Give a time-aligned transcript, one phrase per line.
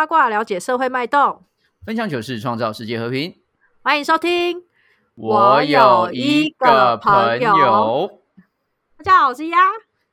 [0.00, 1.44] 八卦了解社会脉动，
[1.84, 3.36] 分享糗事，创造世界和平。
[3.82, 4.64] 欢迎收听。
[5.14, 8.10] 我有一个朋友，
[8.96, 9.58] 大家好，我是鸭。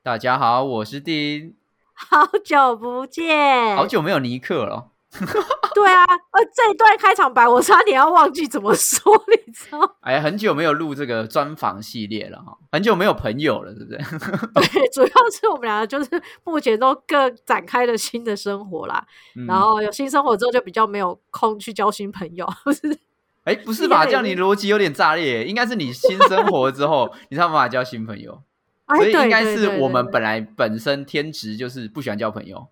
[0.04, 1.56] 大家好，我是丁。
[1.94, 4.90] 好久不见，好久没有尼克了。
[5.74, 9.12] 对啊，呃，这一段开场白我差点要忘记怎么说，
[9.46, 9.98] 你知道？
[10.02, 13.98] 哎，很久没有录这个专访系列了哈，很久没有朋友了，对不对？
[14.68, 19.06] 对，主要是我们两个就是目前都各展开了新的生活啦，
[19.48, 23.00] 然后有新生活之后就比较没有空去交新朋友，不是？
[23.46, 24.06] 哎，不是吧？
[24.06, 28.44] 这样你逻辑有点炸裂，应该是你新生活之后你才有办法交新朋友，
[28.98, 32.68] 所以应该是我们本来本身天职就是不喜欢交朋友。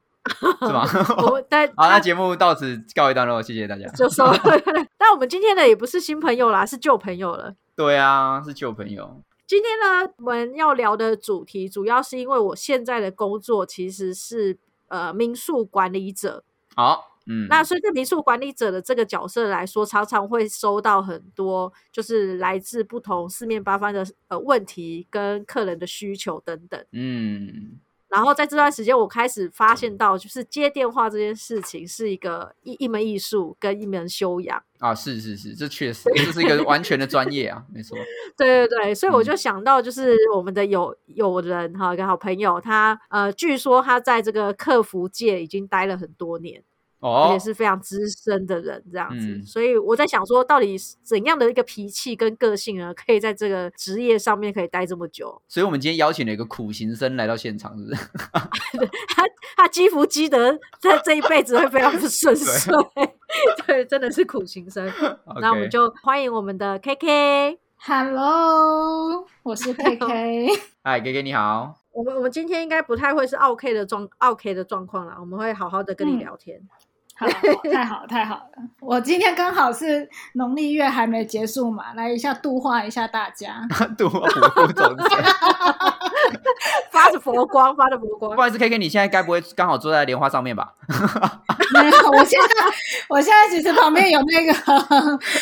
[0.59, 0.85] 是吗？
[1.47, 3.88] 但好，那节目到此告一段落，谢谢大家。
[3.89, 4.34] 就说，
[4.98, 7.55] 但我们今天的也不是新朋友啦，是旧朋友了。
[7.76, 9.21] 对啊，是旧朋友。
[9.48, 16.43] 今天呢，我们要聊的主题，主要是因为我现在的工作其实是呃民宿管理者。
[16.76, 26.84] 好，嗯，那所以对民宿管理者的这个角色来说，常常会收到很多就是来自不同四面八方的呃问题跟客人的需求等等。
[26.91, 27.79] 嗯。
[28.16, 34.96] 然后在这段时间，我开始发现到，就是接电话这件事情是一个一一门艺术跟一门修养啊！
[34.96, 37.98] 是是是，这确实这是一个完全的专业啊，没错。
[38.38, 46.63] 对对对，所以我就想到，就是我们的有有人哈，一个好朋友，他呃，据说他在这个客服界已经待了很多年。
[47.11, 55.41] 而且是非常资深的人，这样子，所以我在想说，到底怎样的一个脾气跟个性呢，可以在这个职业上面可以待这么久？
[55.48, 58.07] 所以我们今天邀请了一个苦行僧来到现场，是不是？
[59.15, 59.23] 他
[59.55, 62.73] 他积福积德，在这一辈子会非常的顺遂。
[63.67, 64.91] 对，真的是苦行僧。
[65.41, 70.47] 那我们就欢迎我们的 K K，Hello，我是 K K。
[70.83, 71.81] 嗨，K K，你好。
[71.91, 76.61] 我们我们今天应该不太会是 OK 的状 OK 的状况了，我们会好好的跟你聊天。
[77.17, 77.25] 好，
[77.71, 78.43] 太好了，太好了！
[78.81, 83.65] 我今天刚好是农历月还没结束嘛，来一下度化一下大家。
[83.97, 84.19] 度化
[86.91, 88.35] 发着佛光，发着佛光。
[88.35, 90.73] 不好意思，K K，你现在该不会刚好坐在莲花上面吧？
[91.73, 92.47] 没有，我现在
[93.07, 94.53] 我现在其实旁边有那个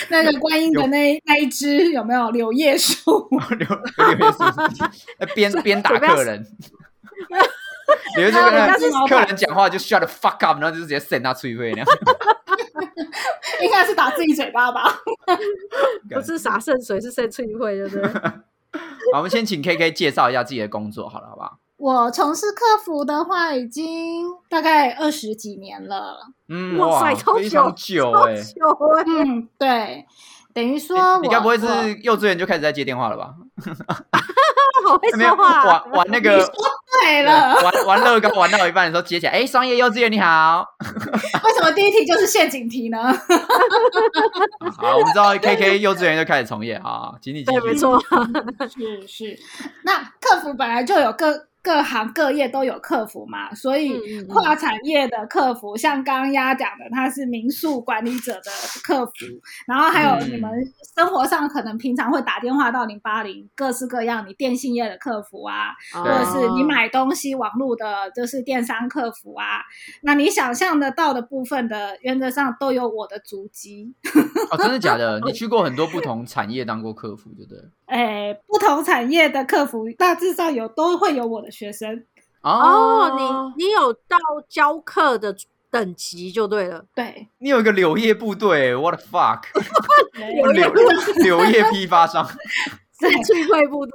[0.09, 3.27] 那个观音的那那一只，有没有柳叶树？
[3.57, 3.67] 柳
[3.97, 4.43] 柳叶树，
[5.33, 6.45] 边边打客人。
[8.17, 11.87] 你们这个客人讲话就 shut the fuck up，然后就直接扇他脆灰那样。
[13.61, 14.93] 应该是打自己嘴巴吧？
[16.13, 18.21] 不是洒圣水，是扇脆灰，对不对？
[19.13, 21.57] 好，我们先请 K K 介绍一下自己的工作，好了，好不好？
[21.77, 26.27] 我从事客服的话，已经大概二十几年了。
[26.47, 28.35] 嗯，哇，非常久哎，
[29.05, 30.05] 嗯，对。
[30.53, 31.65] 等于说，你该不会是
[32.01, 33.33] 幼稚园就开始在接电话了吧？
[34.85, 36.45] 好会说话，玩玩那个，
[37.01, 40.65] 对了，玩玩乐高玩到一半的时候接起来，哎，商业幼稚园你好。
[41.45, 42.97] 为什么第一题就是陷阱题呢？
[44.77, 47.59] 好，我们知道 K K 幼稚园就开始从业啊，请你继续。
[47.61, 47.97] 没错，
[48.69, 49.39] 是是。
[49.83, 51.47] 那客服本来就有个。
[51.63, 58.51] 各行各业都有客服嘛，所以跨产业的客服，像刚刚丫讲的，他是民宿管理者的
[58.83, 59.13] 客服，
[59.65, 60.51] 然后还有你们
[60.93, 69.61] 生活上可能平常会打电话到零八零，各式各样，你电信业的客服啊，或者是你买东西网络的，就是电商客服啊，
[70.01, 73.93] 那你想象得到的部分的，原则上都有我的足迹。
[74.51, 75.21] 哦，真的假的？
[75.21, 77.59] 你 去过很多不同产业当过客服，对不对？
[77.85, 82.03] 哎，不同产业的客服大致上有都会有我的学生
[82.41, 83.53] 哦。
[83.55, 84.17] 你你有到
[84.49, 85.35] 教课的
[85.69, 86.85] 等级就对了。
[86.93, 89.43] 对，你有一个柳叶部队，what the fuck？
[90.13, 90.67] 柳叶
[91.23, 92.25] 柳叶批发商，
[92.99, 93.93] 是智慧部队。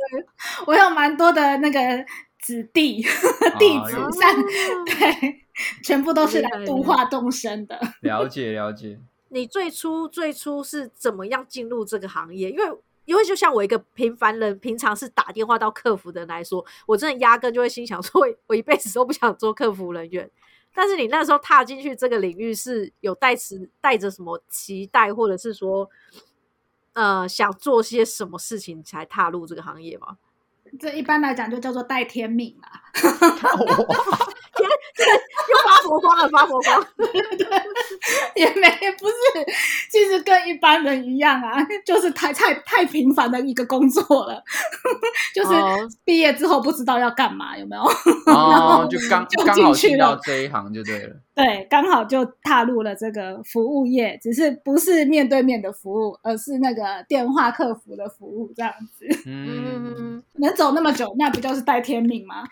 [0.66, 1.78] 我有蛮多的那个
[2.41, 3.02] 子弟
[3.58, 4.42] 弟子，上
[4.86, 5.44] 对，
[5.84, 7.78] 全部都是来度化众生的。
[8.00, 8.99] 了解了解。
[9.31, 12.50] 你最初最初是怎么样进入这个行业？
[12.50, 12.64] 因为
[13.08, 20.31] 因为就像我一个平凡人，平常是打电话到客服的人来说，我真的压根就会心想说，我一辈子都不想做客服人员。
[20.75, 25.88] 但是你那时候踏进去这个领域，是有带持带着什么期待，或者是说，
[26.93, 30.19] 呃，想做些什么事情才踏入这个行业吗？
[30.78, 32.69] 这一般来讲就叫做带天命嘛。
[34.98, 35.08] 天，
[35.48, 36.86] 又发佛光了，发佛光，
[38.36, 38.68] 也没
[38.98, 39.14] 不是，
[39.90, 44.42] 其实跟一般人一样啊，就是太太太平凡的一个工作了，
[45.34, 45.52] 就是
[46.04, 47.82] 毕业之后不知道要干嘛，有没有？
[48.32, 51.16] 哦，就刚刚好进到这一行就对了。
[51.34, 59.06] 对，刚好就踏入了这个服务业，只是不是面对面的服务，而是那个电话客服的服务这样子。
[59.24, 62.42] 嗯，能走那么久，那不就是带天命吗？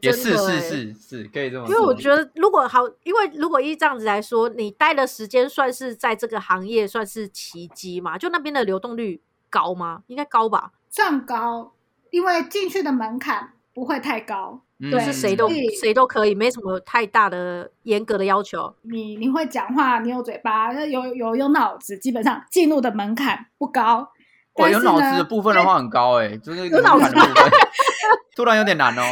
[0.00, 1.68] 也是是是是，可以费这么？
[1.68, 8.16] 因为我觉得如果好，因为如果依这样子来说，你待的时间算是在这个行业算是奇迹嘛？
[8.18, 10.02] 就那边的流动率高吗？
[10.06, 10.72] 应该高吧？
[10.90, 11.72] 算高，
[12.10, 14.60] 因为进去的门槛不会太高。
[14.80, 15.50] 对，是谁都
[15.80, 18.72] 谁都可以，没什么太大的严格的要求。
[18.82, 24.08] 你你会讲话，你有嘴巴，有有有脑子，基本上进入的门槛不高。
[24.54, 27.50] 哇，有脑子的部分的话很高哎，就是有脑子的部分，
[28.36, 29.02] 突然有点难哦。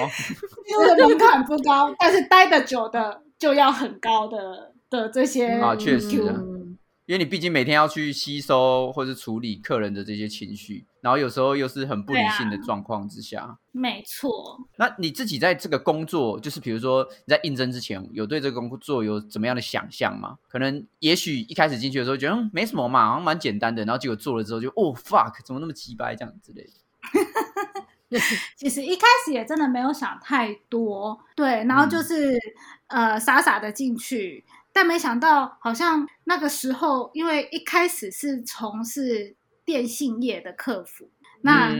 [0.66, 6.22] 进入的门槛不高，但是待的久的就要很高的的这些啊，确实。
[7.06, 14.58] 因为你毕竟每天要去吸收或是处理客人的这些情绪，然后有时候又是很不理性的状况之下，没错。
[14.76, 20.36] 那你自己在这个工作，就是比如说你在应征之前，有对这个工作有怎么样的想象吗？
[20.48, 26.70] 可能也许一开始进去的时候觉得嗯没什么嘛，好像蛮简单的，然后结果做了之后就哦 fuck，怎么那么鸡掰这样之类的。
[28.56, 32.38] 其实一开始也真的没有想太多，对，然后就是
[32.86, 34.44] 呃傻傻的进去。
[34.72, 41.10] 但没想到，好像那个时候，因为一开始是从事电信业的客服，
[41.40, 41.74] 那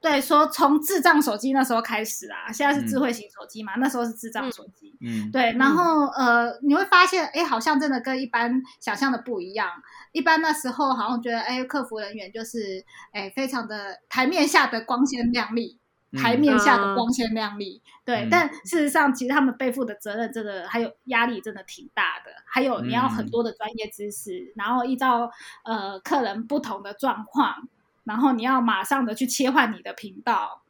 [0.00, 9.68] 对说从智障手机那时候开始啊，现在是智慧型手机嘛，那时候是智障手机，嗯，对，然后呃，你会发现，哎，好像真的跟一般想象的不一样。
[10.12, 15.78] 一般那时候好像觉得，哎，客服人员就是，哎，非常的台面下的光鲜亮丽。
[16.20, 22.32] 台面下的光鲜亮丽，对，但事实上，其实他们背负的责任真的还有压力，真的挺大的。
[22.44, 25.30] 还有你要很多的专业知识，然后依照
[25.64, 27.68] 呃客人不同的状况，
[28.10, 30.62] 然后你要马上的去切换你的频道，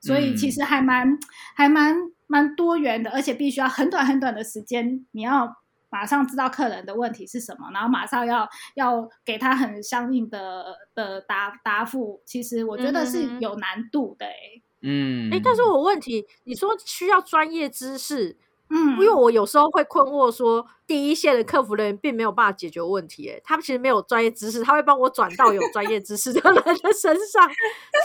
[0.00, 1.16] 所以其实还蛮
[1.54, 1.94] 还蛮
[2.26, 5.54] 蛮多元的，而且必须要很短很短的时间，你要
[5.88, 12.20] 马上知道客人的问题是什么，然后马上要要给他很相应的的答答复。
[12.26, 14.62] 其实我觉得是有难度的诶。
[14.82, 18.36] 嗯，哎，但是我问题，你说需要专业知识，
[18.70, 27.50] 嗯，因为我有时候会困惑，说第一线的客服人员并没有办法解决问题，哎，他们其实没有专业知识，他会帮我转到有专业知识的人的身上，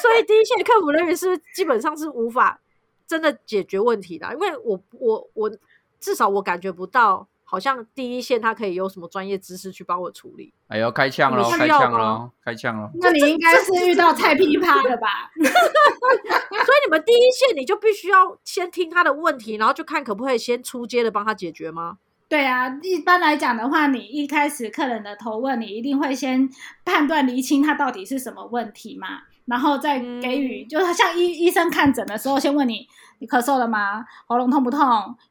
[0.02, 2.60] 所以第一线客服人员是基本上是无法
[3.08, 5.52] 真的解决问题的，因为我我我
[6.00, 7.28] 至少我感觉不到。
[7.56, 10.54] 好像第一线他可以有什么专业知识去帮我处理？
[10.68, 12.92] 哎呦，开枪了，开枪了，开枪了！
[13.00, 15.32] 那你应该是遇到菜噼啪了吧？
[15.40, 21.98] 所以你们第一线你就必须要先听他的问题，然后就看可不可以先出街的帮他解决吗？
[22.28, 26.50] 对啊，一般来讲的话，你一开始客人的头问，你一定会先
[26.84, 32.86] 判断厘清他到底是什么问题嘛，然后再给予，就是像医医生看诊的时候，先问你。
[33.20, 34.04] 你咳嗽了吗？
[34.28, 34.80] 喉咙痛不痛？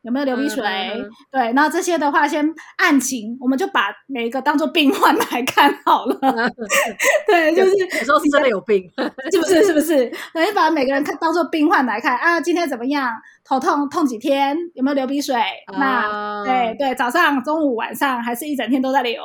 [0.02, 0.64] 有没有流鼻水？
[1.30, 6.18] 对，那这些的话，先案情，我们就把每一个当做病患来看好了。
[7.26, 8.90] 对，就是有时候是真的有病，
[9.30, 9.64] 是不是？
[9.64, 10.10] 是不是？
[10.32, 12.40] 等于把每个人看当做病患来看啊。
[12.40, 13.10] 今天怎么样？
[13.44, 14.56] 头痛痛几天？
[14.74, 15.36] 有没有流鼻水？
[15.78, 19.22] 那对对，早上、中午、晚上，还是一整天都在流？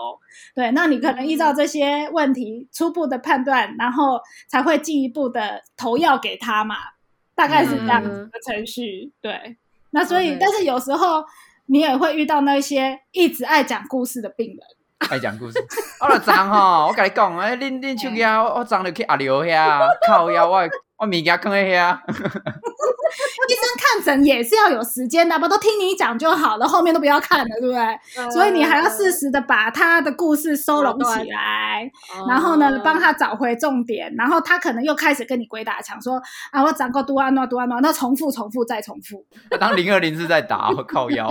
[0.54, 4.20] 对，那你可能依照这些问题初步的判断，然后
[4.50, 6.76] 才会进一步的投药给他嘛。
[7.40, 9.56] 大概是这样子的程序，对。
[9.92, 11.24] 那所以，但是有时候
[11.68, 14.58] 你也会遇到那些一直爱讲故事的病人，
[15.10, 15.58] 爱讲故事。
[16.02, 20.60] 我来长吼，我跟你讲，哎，恁恁手机啊，我长就去阿刘遐，靠呀，我
[20.98, 21.98] 我物件放在遐。
[23.50, 23.59] 医生
[23.94, 28.32] 看诊也是要有时间的，不都听你讲就好了，后面都不要看了，对不对？
[28.32, 31.90] 所以你还要适时的把他的故事收拢起来，
[32.28, 39.26] 然后呢，帮他找回重点，然后他可能又开始跟你鬼打墙，说啊，我长过多安诺多安诺，那重复重复再重复。
[39.60, 41.28] 当零二零是在打，我靠腰。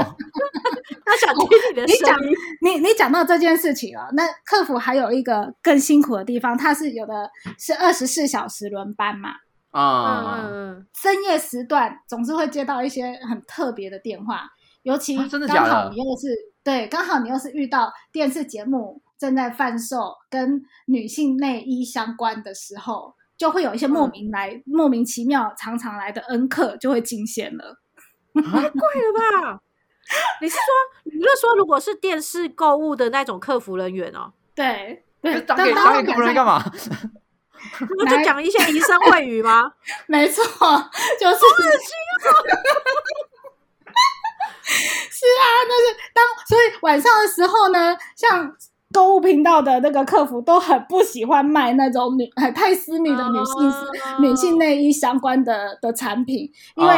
[1.05, 2.35] 他想听你的声音。
[2.61, 9.31] 你你讲到这件事情啊，那客服还有一个更辛苦的地方，他是有的是二十四小时轮班嘛。
[9.71, 10.49] 啊，
[10.95, 14.49] 深夜时段总是会接到一些很特别的电话，
[14.83, 16.29] 尤其刚好你又是
[16.65, 27.79] 对，刚好你又是遇到电视节目正在贩售跟女性内衣相关的时候，就会有一些莫名来、莫名其妙、常常来的恩客就会惊险了，
[28.35, 29.61] 太 贵了吧？
[30.41, 30.65] 你是说，
[31.05, 34.33] 你是说，如果是电视购物的那种客服人员哦？
[34.55, 36.65] 对对，打给打给客服人干嘛？
[37.99, 39.73] 不就讲一些疑声秽语吗？
[40.07, 40.43] 没错，
[41.21, 41.37] 就是。
[44.71, 48.55] 是啊，但是当所以晚上的时候呢，像
[48.93, 53.73] 购物频道的那个客服都很不喜欢卖那种女太私密的女性
[54.21, 56.95] 女性内衣相关的的产品，因为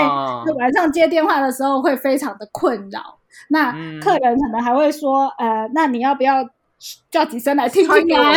[0.58, 3.18] 晚上接电话的时候会非常的困扰。
[3.48, 6.44] 那客人可能还会说：“呃，那你要不要
[7.10, 8.32] 叫几声来听听啊？”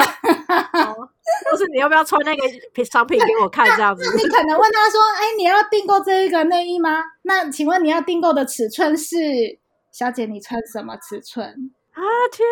[1.50, 4.04] 或是你要不要穿那个商品给我看这样子？
[4.16, 7.04] 你可能问他说：“哎，你要订购这一个内衣吗？
[7.24, 9.60] 那请问你要订购的尺寸是？
[9.92, 12.02] 小姐，你穿什么尺寸？”啊，
[12.32, 12.48] 天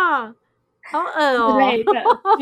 [0.00, 0.34] 啊！
[0.86, 1.92] 好恶哦，之类的，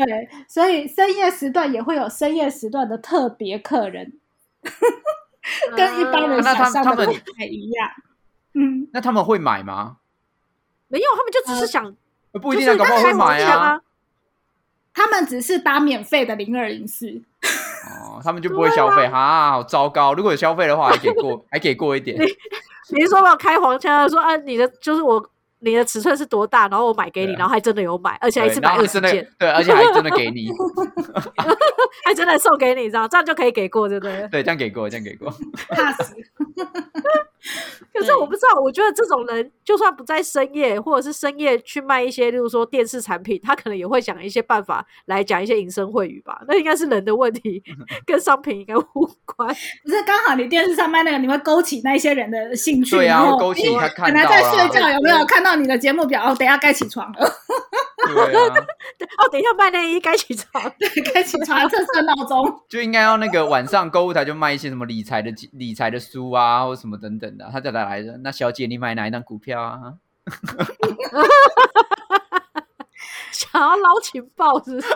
[0.05, 4.19] 对，所以深夜时段也会有深夜时段的特别客人，
[5.75, 7.89] 跟一般人想象的不太一样。
[8.53, 9.97] 嗯，那他们会买吗？
[10.89, 11.95] 没有，他们就只是想，
[12.33, 13.81] 不一定啊，搞不好会买啊。
[14.93, 17.09] 他们只是打免费的零二零四，
[17.87, 20.13] 哦，他们就不会消费哈，好糟糕！
[20.13, 22.17] 如果有消费的话，还给过， 还给过一点。
[22.89, 25.29] 你是说我开黄腔，说啊，你的就是我。
[25.65, 26.67] 你的尺寸是多大？
[26.67, 30.49] 然后我买给你，然后还真的有买，而且还是买二十件，对，而且还真的给你，
[32.03, 34.27] 还真的送给你，这样这样就可以给过，对不对？
[34.29, 35.33] 对，这样给过，这样给过。
[35.71, 36.15] 怕死。
[37.93, 46.41] 可是我不知道，我觉得这种人就算不在深夜，或者是深夜去卖一些，例如说电视产品，他可能也会想一些办法来讲一些隐身秽语吧。
[46.47, 47.61] 那应该是人的问题，
[48.07, 49.47] 跟商品应该无关。
[49.83, 56.23] 不是刚好你电视上卖那个，你会勾起那些人的兴趣，对啊，勾起他看到在睡觉有没有看到你的节目表？
[56.23, 57.33] 哦，等下该起床了。
[58.05, 58.55] 对啊，
[59.17, 62.61] 哦，等一下卖内衣该起床，对，该起床，这设闹钟。
[62.69, 67.49] 就应该要那个晚上购物台就卖一些什么理财的理财的书啊，或什么等等的。
[67.51, 69.93] 他叫他来着，那小姐你买哪一张股票啊？
[73.31, 74.93] 想要捞情报是不是？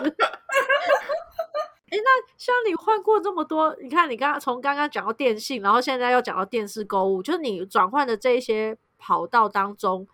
[1.90, 10.06] 哎，那像你换过这么多，你看你刚刚从刚刚讲到电信，然后现在又讲到电视购物，就是你转换的这一些跑道当中，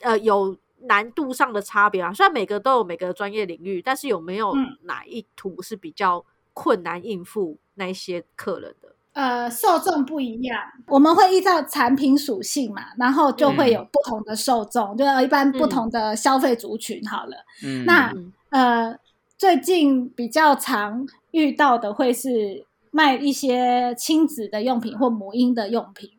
[0.00, 0.56] 呃，有。
[0.80, 6.22] 难度上的差别啊，虽然每个都有每个专业领域，但是有没有哪一图是比较
[6.52, 8.94] 困难应付那些客人的？
[9.16, 17.02] 呃，受众不一样，我们会依照产品属性嘛，然后就会有不同的受众，就一般不同的消费族群。
[17.08, 18.12] 好了，嗯那
[18.50, 18.94] 呃，
[19.38, 26.10] 最近比较常遇到的会是卖一些亲子的用品或母婴的用品。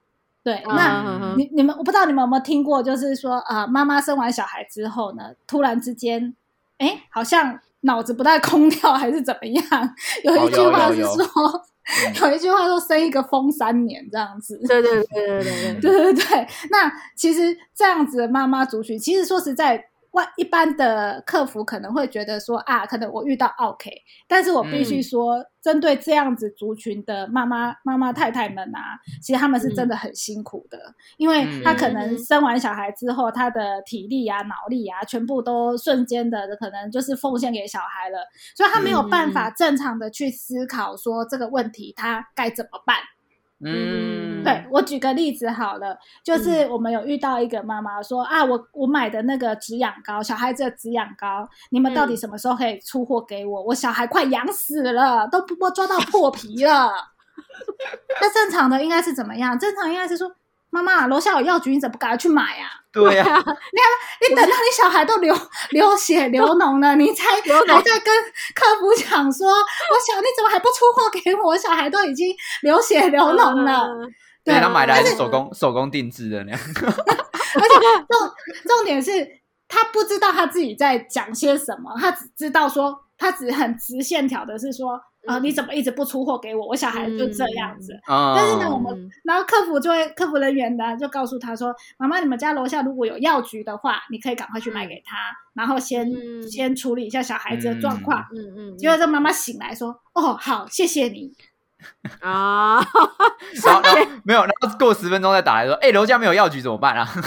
[0.42, 6.34] 对，那你你们我不知道你们有没有听过，就是说啊，妈妈生完小孩之后呢，突然之间，
[6.80, 9.96] 哎，好像脑子不太空掉，还是怎么样？
[10.24, 11.66] 有一句话是说，
[12.22, 14.60] 有一句话说生一个疯三年这样子。
[14.67, 16.48] 对对对对对对对 对对。
[16.70, 19.84] 那其实这样子的妈妈族群，其实说实在。
[20.36, 23.92] 一般的客服可能会觉得说啊，可能我遇到 OK，
[24.28, 30.80] 但是我必须说，针对这样子族群的妈妈、妈妈太太们啊，其实他们是真的很辛苦的，
[31.18, 38.20] 因为他可能生完小孩之后，他的体力啊、脑力啊，全部都瞬间的可能就是奉献给小孩了，
[38.56, 42.98] 所以他没有办法正常的去思考说这个问题他该怎么办。
[42.98, 43.17] 嗯，
[44.44, 53.64] 对我举个例子好了，就是我们有遇到一个妈妈说啊，我我买的那个止痒膏，小孩子的止痒膏，你们到底什么时候可以出货给我？
[53.64, 56.92] 我小孩快痒死了，都不抓到破皮了。
[58.22, 59.58] 那正常的应该是怎么样？
[59.58, 60.32] 正常应该是说。
[60.70, 62.70] 妈妈，楼下有药局，你怎么不赶快去买呀？
[62.92, 63.40] 对呀，你看，
[64.30, 65.36] 你等到你小孩都流
[65.72, 68.14] 流血 流脓了，你才还在跟
[68.56, 71.50] 客服讲说，我想你怎么还不出货给我？
[71.50, 73.88] 我小孩都已经流血流脓了。
[74.44, 76.60] 对他买的还是手工手工定制的那样。
[76.80, 77.76] 而且
[78.08, 78.32] 重
[78.66, 79.12] 重点是
[79.68, 85.00] 他不知道他自己在讲些什么，他只知道说，他只很直线条的是说。
[85.28, 85.40] 啊！
[85.40, 86.68] 你怎么一直不出货给我？
[86.68, 87.94] 我小孩就这样子。
[88.08, 95.18] 但是呢，我们然后客服就会客服人员呢就告诉他说：“妈妈，你们家楼下如果有药局的话，你可以赶快去买给他，
[95.54, 96.10] 然后先
[96.50, 98.78] 先处理一下小孩子的状况。”嗯嗯。
[98.78, 101.34] 结果这妈妈醒来说：“哦，好，谢谢你。
[102.22, 102.84] ”啊，
[103.64, 103.82] 然后
[104.24, 107.08] 没有，然后过十分钟再打来说：“哎，楼下没有药局怎么办啊？”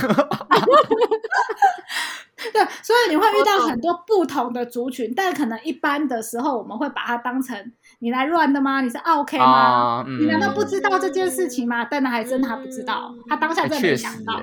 [2.52, 7.54] 对，所以你会遇到很多不同的族群，但可能一般的时候，我们会把它当成
[8.00, 8.80] 你来乱的吗？
[8.80, 10.04] 你是 OK 吗？
[10.06, 11.84] 你难道不知道这件事情吗？
[11.84, 14.40] 但他还真他不知道，他当下真没想到。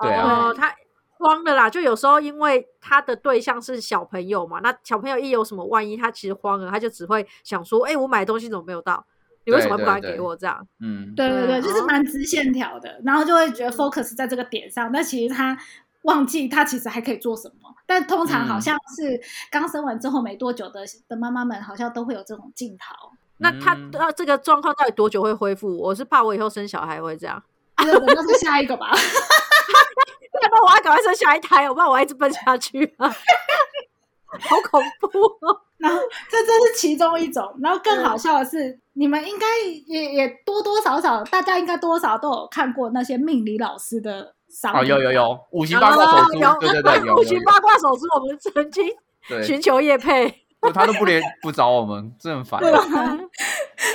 [0.00, 0.74] 对啊，他
[1.18, 1.68] 慌了啦。
[1.70, 9.04] 就有时候因为他的对象是小朋友嘛，那小朋友一有什么万一，他其实慌了，他就只会想说：“哎，我买的东西怎么没有到？
[9.44, 15.58] 你为什么不敢给我？”这样，嗯，对对对，就是蛮直线条的，然后就会觉得 focus 在这个点上，但其实他。
[16.02, 23.10] 忘记他其实还可以做什么，但通常好像是刚生完之后没多久的的妈妈们，好像都会有这种镜头。
[23.38, 25.76] 那他呃这个状况到底多久会恢复？
[25.78, 27.42] 我是怕我以后生小孩会这样，
[27.76, 28.90] 那是下一个吧？
[30.42, 33.08] 要不然我要赶快生下一胎，我不然我一直奔下去啊，
[34.48, 35.60] 好恐怖哦！
[35.78, 36.00] 然后
[36.30, 39.46] 这这是其中一种，然后更好笑的是，你们应该
[39.86, 44.34] 也也多多少少，大家应该多少都有看过那些命理老师的。
[44.74, 48.88] 哦，有有有五行 八卦手珠，对对对，有五行八卦手珠，我们曾经
[49.44, 50.42] 寻求叶配，
[50.74, 52.60] 他都不连不找我们，真烦。
[52.60, 52.84] 对吧？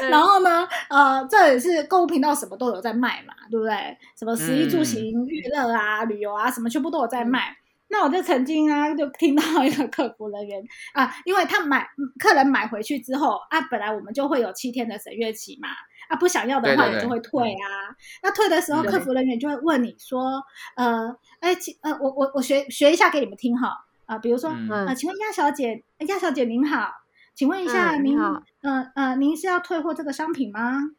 [0.09, 3.97] 然后呢，呃，这也是购物频道什么都有在卖嘛，对不对？
[4.17, 7.55] 什么食衣住嗯行、娱乐啊、旅游啊，什么全部都有在卖。
[7.89, 10.59] 那我就曾经啊，就听到一个客服人员
[10.93, 15.69] 啊，因为他买客人买回去之后啊，本来我们就会有七天的审阅期嘛，
[16.13, 17.89] 啊，不想要的话对对对也就会退啊。
[18.21, 20.43] 那退的时候，客服人员就会问你说，
[20.75, 26.91] 呃，哎，请呃，我我我学学一下给你们听哈，啊，比如说，嗯呃，请问亚小姐，呃鸭小姐您好，
[27.33, 30.91] 请问一下您，嗯你好呃呃，您是要退货这个商品吗？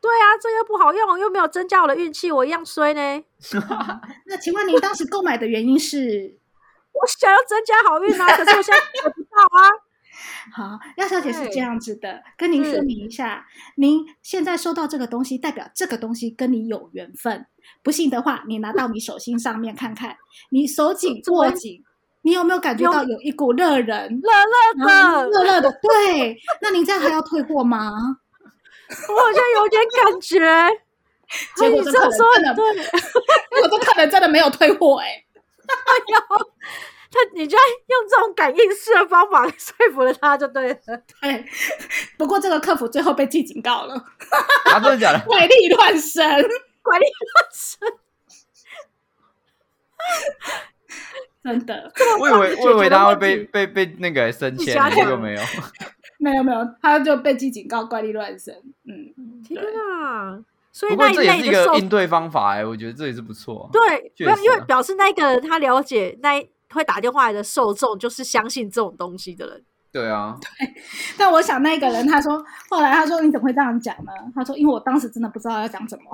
[0.00, 3.24] 对啊，这个不好用，又没有增加我的运气，我一样衰呢。
[4.26, 6.36] 那请问您当时购买的原因是？
[6.92, 9.89] 我想要增加好运啊，可是我现在得不到啊。
[10.54, 13.46] 好，廖小姐是对这样子的，跟您说明一下，
[13.76, 17.46] 您现在收到这个东西，代表这个东西跟你有缘分。
[17.82, 20.16] 不信的话，你拿到你手心上面看看，
[20.50, 21.84] 你手紧握紧，
[22.22, 23.86] 你有没有感觉到有一股热人？
[23.86, 24.30] 热
[24.82, 26.36] 热的，热热的，对。
[26.60, 27.90] 那您这样还要退货吗？
[27.90, 30.38] 我好像有点感觉。
[31.54, 32.82] 结果你这样这客人真的
[33.62, 35.24] 我都 可能真的没有退货哎、
[37.10, 40.76] 他你居然用这种感应式的方法说服了他，就对了。
[41.20, 41.44] 对，
[42.16, 43.94] 不过这个客服最后被记警告了，
[44.72, 45.20] 啊，真的假的？
[45.26, 46.22] 怪力乱神。
[46.82, 47.78] 怪力乱神，
[51.44, 55.42] 真的我以为我以为他会被被被那个升迁加，结果没有。
[56.18, 58.54] 没有没有，他就被记警告，怪力乱神。
[58.86, 60.38] 嗯，天啊！
[60.72, 63.68] 所以不过那一这也是一类的受个应对方法哎，我觉得这也是不错。
[63.70, 69.64] 对，因为表示那个他了解那一会打电话来的受众，就是相信这种东西的人。
[69.92, 70.72] 对啊，对
[71.18, 74.12] 但我想那个人他说，后来他说你怎么会这样讲呢？
[74.32, 76.04] 他说因为我当时真的不知道要讲什么，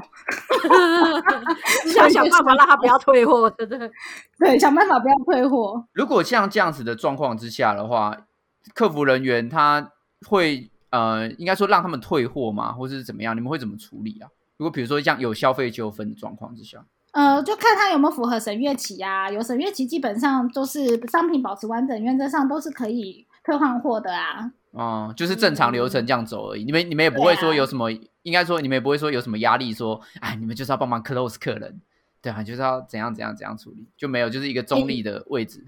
[1.84, 3.90] 只想想办法让他不要退货，对不对？
[4.40, 5.84] 对，想办法不要退货。
[5.92, 8.16] 如果像这样子的状况之下的话，
[8.74, 9.92] 客服人员他
[10.26, 13.36] 会呃，应该说让他们退货吗，或者是怎么样？
[13.36, 14.30] 你们会怎么处理啊？
[14.56, 16.82] 如果比如说像有消费纠纷的状况之下，
[17.16, 19.30] 呃，就看他有没有符合审阅期啊。
[19.30, 24.52] 有审阅期，基本上都是商品保持完整，原则上都是可以退换货的啊。
[24.72, 26.62] 哦、就是正常流程这样走而已。
[26.62, 27.90] 你们你们也不会说有什么，
[28.22, 31.80] 应该说你们也不会说有什么压力说，哎，你们就是要帮忙 close 客人，
[32.20, 35.64] 对啊，就是要怎样怎样怎样处理，就没有，就是一个中立的位置。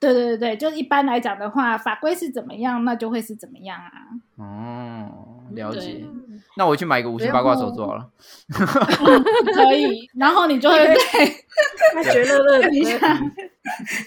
[0.00, 3.92] 对对对对，就一般来讲的话，法规是怎么样，那就会是怎么样啊。
[4.36, 6.02] 哦，了解。
[6.56, 8.10] 那我去买一个无形八卦手镯好了。
[9.54, 10.96] 可以，然后你就会对
[11.94, 12.82] 他觉得乐跟你。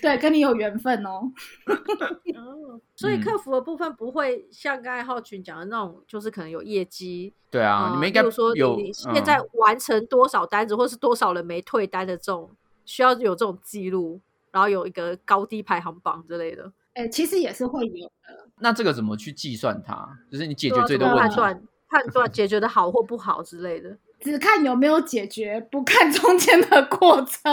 [0.02, 1.32] 对跟你有缘分哦。
[1.68, 7.32] 哦所以嗯客服的部分不会像刚才浩群讲的那种，就是可能有业绩。
[7.52, 12.50] 对啊，呃你们应该例如说有你现在嗯完成多少单子，或是多少人没退单的这种，
[12.84, 14.20] 需要有这种记录，
[14.54, 18.50] 然后有一个高低排行榜之类的，哎，其实也是会有的。
[18.60, 20.08] 那这个怎么去计算它？
[20.32, 21.22] 就是你解决最多问题。
[21.22, 23.98] 判断判断解决的好或不好之类的。
[24.22, 27.52] 只看有没有解决，不看中间的过程。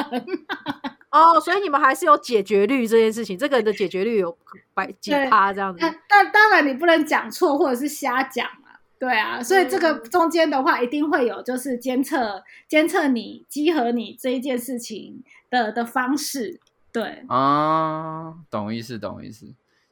[1.10, 4.36] 哦，所以你们还是有解决率这件事情，这个人的解决率有
[4.72, 5.78] 百几对趴这样子。
[5.80, 16.60] 但但当然你不能讲错或者是瞎讲嘛，对啊，所以这个嗯中间的话一定会有就是监测监测你集合你这一件事情的的方式，
[16.92, 19.46] 对啊，懂意思，懂意思。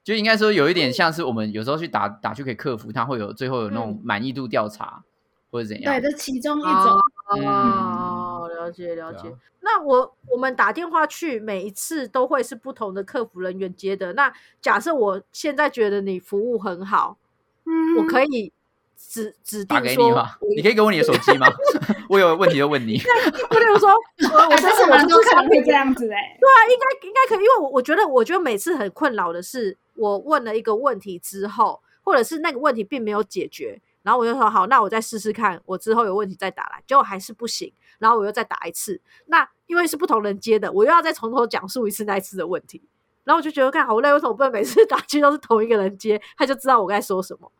[0.04, 5.04] 就应该说有一点像是我们有时候去打打去给客服，他会有最后有那种满意度调查、
[5.50, 6.00] 或者怎样。
[6.00, 7.00] 对，这其中一种。
[7.30, 9.28] 哦，嗯了解了解。
[9.28, 14.12] 啊那我我们打电话去，每一次都会是不同的客服人员接的。
[14.14, 14.32] 那
[14.62, 17.18] 假设我现在觉得你服务很好，
[17.66, 18.52] 嗯，我可以
[18.98, 20.30] 指指打定说给你吗？
[20.56, 21.46] 你可以给我你的手机吗？
[22.10, 22.98] 我有问题就问你。
[22.98, 42.82] 就例如说， 我但是我就是商品这样子哎、对啊，应该应该可以，因为我我觉得，我觉得每次很困扰的是，我问了一个问题之后，或者是那个问题并没有解决，然后我就说好，那我再试试看，我之后有问题再打来，结果还是不行，然后我又再打一次，那因为是不同人接的，我又要再从头讲述一次那一次的问题，
[43.24, 47.50] 然后我就觉得看好累，为什么不能每次打去都是同一个人接，他就知道我该说什么？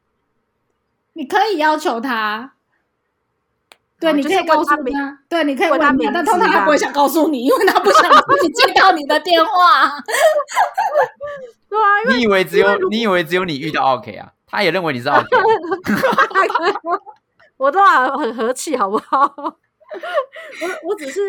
[1.18, 2.52] 你可以要求他。
[3.98, 9.90] 对，你可以告诉问他，对，你可以问他但通常他不会想告诉你， 因为他不想自己接到你的电话。
[11.68, 14.33] 对啊，你以为只有你以为只有你遇到 OK 啊？
[14.46, 15.42] 他也认为你是 OK 啊、
[17.59, 19.35] 我都很很和气，好不好？
[19.37, 21.20] 我我只是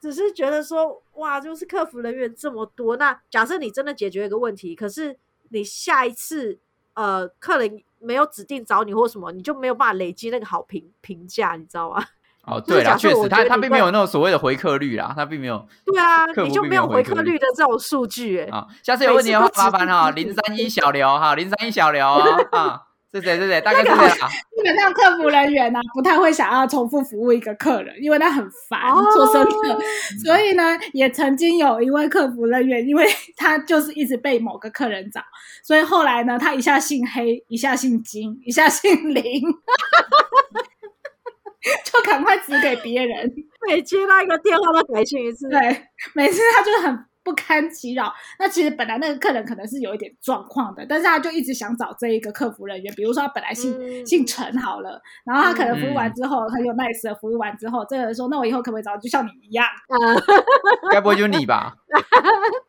[0.00, 6.60] 只是觉得说，哇，就是客服人员这么多，那假设你真的解决一个问题，可是你下一次
[6.94, 12.04] 呃客人没有指定找你或什么，你就没有办法累积那个好评评价，你知道吗？
[12.46, 18.66] 哦，就是对啦，确实，他他并没有那种所谓的回客率啦，他并没有 对啊，你就没有回客率的这种数据、哎、啊。
[18.82, 22.06] 下次有问题的话麻烦哈，零三一小刘哈，零三一小刘
[22.52, 23.60] 啊，是谁是谁？
[23.62, 24.28] 大概是这样啊。
[24.28, 29.78] 基本上客服人员呢、不太会想要重复服务一个客人，因为他很烦、哦做生客，
[30.22, 35.22] 所以呢，也曾经有一位客服人员，因为 他就是一直被某个客人找，
[35.62, 39.22] 所以后来呢，他一下姓黑，一下姓金，一下姓林，
[41.84, 43.32] 就赶快指给别人。
[43.66, 45.48] 每接到一个电话都改姓一次。
[45.48, 45.58] 对，
[46.14, 48.12] 每次他就很不堪其扰。
[48.38, 59.96] 那其实本来那个客人可能是有一点状况的，但是他就一直想找这一个客服人员，比如说他本来姓、嗯姓陈好了，然后他可能服务完嗯之后，很有 nice 的服务完之后，这个人说：“那我以后可不可以找就像你一样啊，
[60.90, 61.74] 该不会就是你吧？？”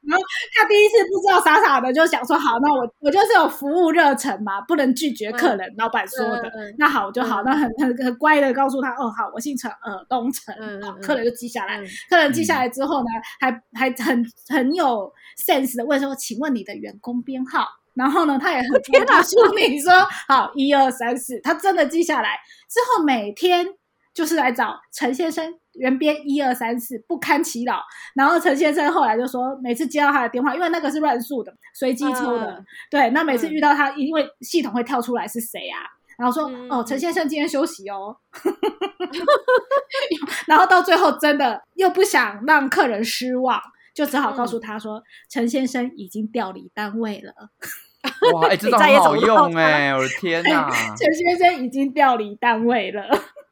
[0.09, 0.23] 然后
[0.55, 5.71] 他第一次不知道，傻傻的就想说：“好，那我我就是有服务热忱嘛，不能拒绝客人。
[5.77, 10.53] 老板说的，那好我就好，嗯那很很很乖的告诉他：“哦，好，我姓陈，呃东陈。
[10.55, 11.77] 好嗯嗯嗯客人就记下来。
[11.79, 13.07] 嗯客人记下来之后呢，
[13.39, 19.91] 还还很很有 sense 的问说：“请问你的员工编号？”然后呢，他也很 天哪告诉你说
[20.27, 22.37] ：“好，一二三四。”他真的记下来
[22.69, 23.67] 之后，每天
[24.13, 27.81] 就是来找陈先生原编一二三四，不堪其扰。
[28.15, 33.09] 然后陈先生后来就说，每次接到他的电话，因为那个是乱数的，随机抽的，嗯对。
[33.09, 35.79] 那每次嗯遇到他，因为系统会跳出来是谁啊？
[36.17, 38.15] 然后说：“嗯哦，陈先生今天休息哦。”
[40.47, 43.59] 然后到最后真的又不想让客人失望，
[43.93, 47.33] 就只好告诉他说：“陈先生已经调离单位了，
[48.33, 50.69] 哇，哎， 这你招很好用他哎，我的天 哪！
[50.95, 53.03] 陈先生已经调离单位了。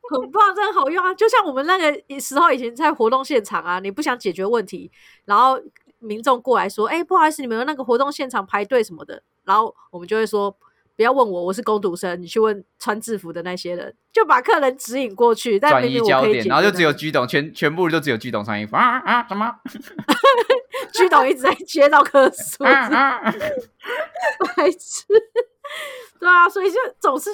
[0.10, 1.14] 很棒，真的好用啊！
[1.16, 4.90] 就像我们那个时候以前在活动现场啊，你不想解决问题，
[5.26, 5.60] 然后
[6.00, 10.56] 民众过来说：“哎、不好意思，你们那个活动现场排队什么的。”然后我们就会说
[10.98, 19.54] ：“不要问我，我是工读生，你去问穿制服的那些人。”就把客人指引过去，但转明移焦点，明我可以然后就只有居董，全全部就只有居董穿衣服啊啊什么
[20.92, 23.22] 居董一直在接到客 诉，啊啊，
[24.58, 25.06] 白痴。
[26.20, 27.30] 对啊，所以就总是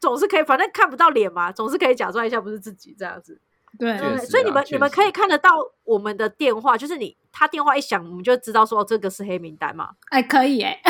[0.00, 3.40] 总是可以，反正看不到脸嘛，总是可以假装一下不是自己这样子。
[3.78, 5.50] 对所以你们你们可以看得到
[5.84, 9.90] 我们的电话，就是你他电话一响，我们就知道说、哦、这个是黑名单嘛。
[10.08, 10.80] 哎，可以哎，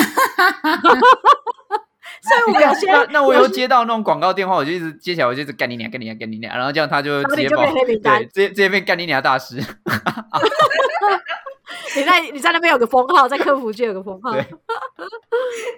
[2.21, 9.57] 所以 我们有些那那我有有接到那种广告电话，我就一直接起来，我就一直干你娘，干你娘，干你娘，然后这样他就直接把我变黑名单对，直接直接变干你娘大师。
[11.95, 14.31] 你在你在那边有个封号，在客服区有个封号。
[14.31, 14.45] 对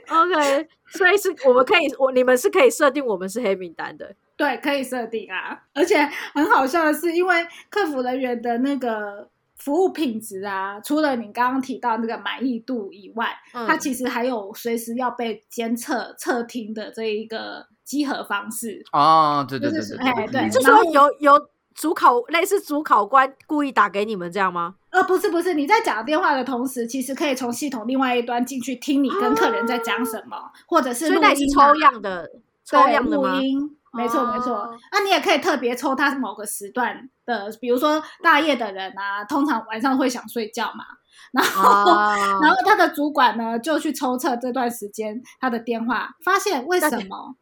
[0.09, 4.13] OK，所以是我们可以，我你们是可以设定我们是黑名单的。
[4.35, 5.57] 对，可以设定啊。
[5.73, 5.97] 而且
[6.33, 9.29] 很好笑的是，因为客服人员的那个
[9.59, 18.83] 服务品质啊，除了你刚刚提到那个满意度以外，嗯它其实还有随时要被监测、测听的这一个集合方式。
[18.91, 24.75] 哦，对对对就是对哎对嗯是说有有主考类似主考官故意打给你们这样吗？
[24.91, 30.35] 呃，不是不是，你在讲电话的同时，其实可以从系统另外一端进去听你跟客人在讲什么，
[30.67, 32.27] 或者是所以录音、那是抽样的，
[32.65, 33.35] 抽对样的吗？
[33.35, 34.53] 录音，没错没错。
[34.53, 40.85] 哦那、你也可以特别抽他某个时段的，比如说大夜的人啊，通常晚上会想睡觉嘛，
[41.31, 47.35] 然后、啊然后他的主管呢就去抽测这段时间他的电话，发现为什么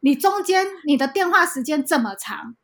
[0.00, 2.54] 你中间你的电话时间这么长？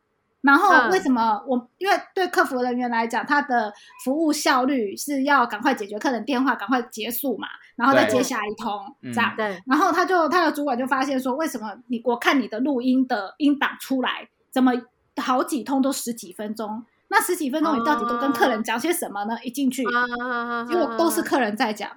[0.41, 1.69] 然后嗯为什么我？
[1.77, 3.71] 因为对客服人员来讲，他的
[4.03, 9.33] 服务效率是要赶快解决客人电话，赶快结束嘛，然后再接下一通嗯这样。
[9.35, 14.71] 对，然后他就他的主管就发现说，为什么你我看你的录音的音档出来，怎么
[15.17, 16.83] 好几通都十几分钟？
[17.09, 19.37] 那十几分钟你到底都跟客人讲些什么呢？
[19.43, 21.91] 一进去，啊结果都是客人在讲，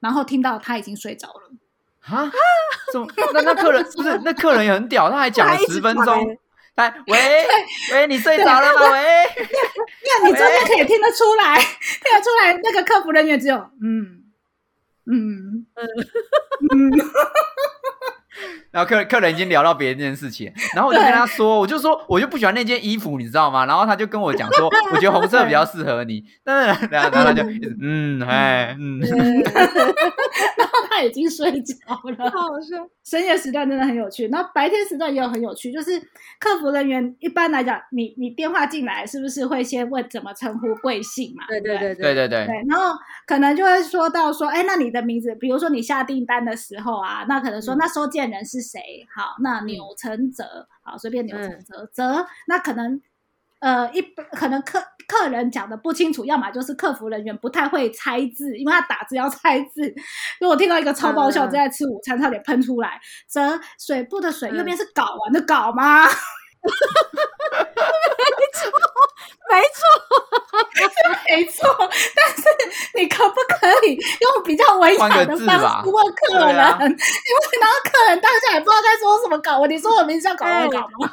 [0.00, 1.50] 然后听到他已经睡着了。
[2.02, 2.30] 啊？
[2.92, 3.06] 怎么？
[3.34, 6.38] 那那客人不是那客人也很屌，他还讲了十分讲钟欸。
[6.76, 7.46] 他喂
[7.92, 8.92] 喂，你睡着了吗？
[8.92, 8.98] 喂，
[9.40, 14.22] 因为你 中间可以听得出来，听得出来那个客服人员只有嗯
[15.06, 15.66] 嗯。
[16.72, 16.90] 嗯，
[18.70, 23.64] 然后客客人已经聊到别人这件事情，然后我就跟他说，我就说我就不喜欢那件衣服，你知道吗？
[23.66, 26.22] 然后他就跟我讲说，我觉得红色比较适合你。
[26.44, 27.42] 但是然后然后他就
[27.80, 31.74] 嗯哎嗯，然后他已经睡着
[32.18, 32.30] 了。
[32.30, 32.76] 好好笑。
[33.04, 35.96] 深夜时段真的很有趣，然后白天时段也有很有趣，就是
[36.40, 41.44] 客服人员一般来讲，你你电话进来是不是会先问怎么称呼贵姓嘛？
[41.48, 49.06] 对对对对对对，对，然后可能就会说到说，哎，那你的名字，比如说你下订单的时候啊，那可能说、嗯那收件人是谁？
[49.14, 53.00] 好，那钮承泽，好，随便钮承嗯泽，泽，那可能
[53.60, 59.82] 呃一可能客客人讲的不清楚，要么就是客服人员不太会猜字，因为他打字要猜字。
[60.40, 63.00] 因为我听到一个超爆笑，嗯正在吃午餐，差点喷出来。
[63.28, 66.04] 泽水部的水，嗯右边是睾丸的睾吗？
[66.66, 68.70] 没错，
[69.50, 69.86] 没错，
[71.28, 72.42] 没错但是
[72.94, 75.44] 你可不可以用比较委婉的方式
[75.88, 76.46] 问客人？
[76.50, 76.58] 因为
[77.60, 81.10] 然后客人当下也不知道在说什么搞，你说我名字叫搞完搞吗？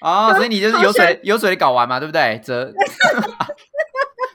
[0.00, 2.40] 哦， 所以你就是有水有水搞完嘛，对不对？
[2.44, 2.72] 这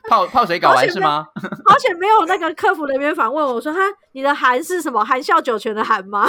[0.09, 1.27] 泡泡水搞完是吗？
[1.71, 3.79] 而且没有那个客服人员反问我说：“哈，
[4.13, 5.03] 你的含是什么？
[5.03, 6.27] 含笑九泉的含吗？”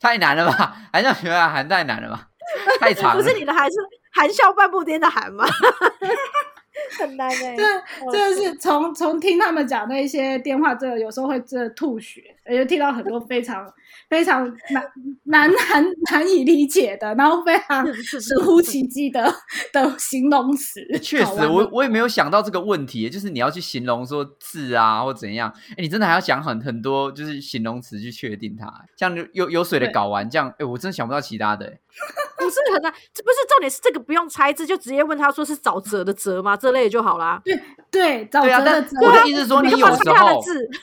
[0.00, 0.74] 太难了吧？
[0.92, 2.26] 含笑九泉含太难了吧？
[2.80, 3.16] 太长。
[3.16, 3.76] 不是你的含是
[4.12, 5.44] 含笑半步癫的含吗？
[6.98, 7.54] 很难哎。
[7.54, 7.64] 对，
[8.10, 13.66] 真的是从从听他们讲那些电话，真的有时候会真的吐血，而且听到很多非常。
[14.08, 14.84] 非常难
[15.24, 19.24] 难难难以理解的，然后非常神乎其技的
[19.72, 20.86] 的形容词。
[21.00, 31.78] 确实，我我也没有想到这个问题，就是你要去形容说字啊或怎样，哎，你真的还要讲很很多就是形容词去确定它，像有有水的睾丸这样，哎，我真的想不到其他的。
[32.60, 36.56] 不是很难，这不是重点，是这个不用猜字，就直接问他说是沼泽的泽吗？
[36.56, 37.40] 这类就好啦。
[37.44, 37.60] 对
[37.90, 38.96] 对，沼泽的泽。
[39.00, 40.40] 我的意思是说，你有时候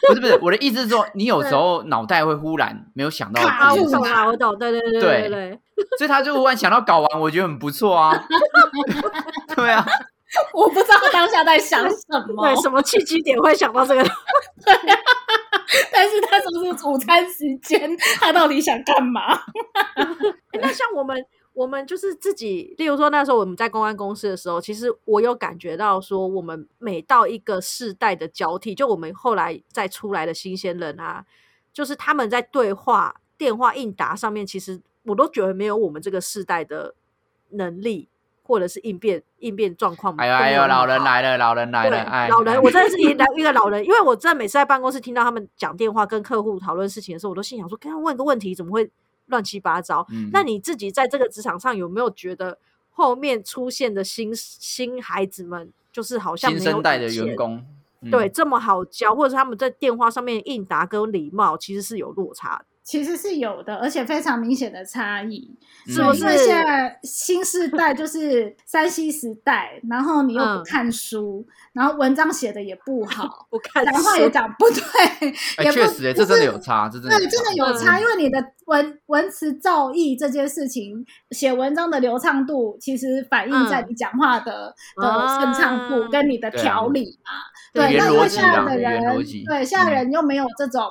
[0.07, 3.41] 不是不是，我的意思是说，你有时候脑袋会忽然没有想到。
[3.43, 5.59] 啊，我懂啊，我懂，对对对对对。
[5.97, 8.21] 所以他就忽然想到搞完，我觉得很不错啊。
[9.55, 9.85] 对啊，
[10.53, 11.97] 我不知道当下在想什
[12.35, 14.03] 么，对，什么契机点会想到这个？
[14.65, 14.99] 对啊，
[15.91, 19.39] 但是他说是午餐时间，他到底想干嘛？
[20.53, 21.17] 那像我们。
[21.59, 31.25] 我们就是自己，例如说那时候我们在公安公司的时候，其实我有感觉到说，我们每到一个世代的交替，就我们后来再出来的新鲜人啊，
[31.73, 36.95] 就是他们在对话、电话应答上面，其实我都觉得没有我们这个世代的
[37.49, 38.07] 能力，
[38.43, 40.15] 或者是应变应变状况。
[40.15, 48.89] 哎呦哎呦，老人来了，老人来了，老人，我真的是一来一个老人，因为我真的每次在办公室听到他们讲电话跟客户讨论事情的时候，我都心想说，刚刚问个问题怎么会？
[49.29, 52.59] 乱七八糟，那你自己在这个职场上有没有觉得
[52.91, 57.65] 后面出现的新新孩子们，就是好像新生代的员工，
[58.11, 62.65] 对这么好教，或者是他们在电话上面应答跟礼貌，其实是有落差的。
[62.89, 65.55] 其实是有的，而且非常明显的差异。
[65.85, 87.31] 是不是现在新时代就是山西时代，然后你又不看书，然后文章写的也不好， 不看讲话也讲不对，也确实，这真的有差，这真的对，真的有差，因为你的文文词造诣这件事情，写文章的流畅度，其实反映在你讲话的的顺畅度跟你的条理嘛。
[87.71, 88.99] 对，那因为现在的人，
[89.45, 90.83] 对现在人又没有这种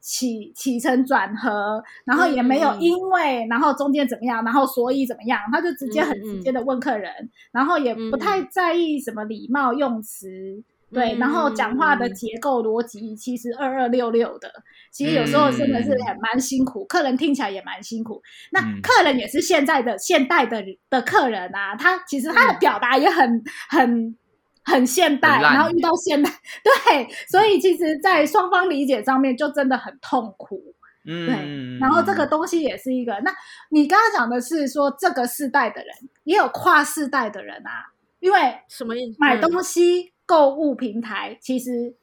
[0.00, 7.12] 起起承转合，然后也没有因为，然后中间怎么样，然后所以怎么样，他就直接很直接的问客人，
[7.52, 14.50] 然后也不太在意什么礼貌用词，对，然后讲话的结构逻辑其实二二六六的，
[14.92, 18.22] 其实有时候真的是很蛮辛苦，客人听起来也蛮辛苦。
[18.52, 24.16] 那客人也是现在的现代的的客人啊，他其实他的表达也很很。
[24.64, 26.30] 很现代，然后遇到现代，
[26.64, 30.74] 对，所以其实，在双方理解上面就真的很痛苦，
[31.06, 31.78] 嗯，对。
[31.78, 33.30] 然后这个东西也是一个，那
[33.70, 39.16] 你刚刚讲的是说这个世代的人也有跨世代的人啊，因为什么意思？
[39.18, 41.94] 买东西购物平台其实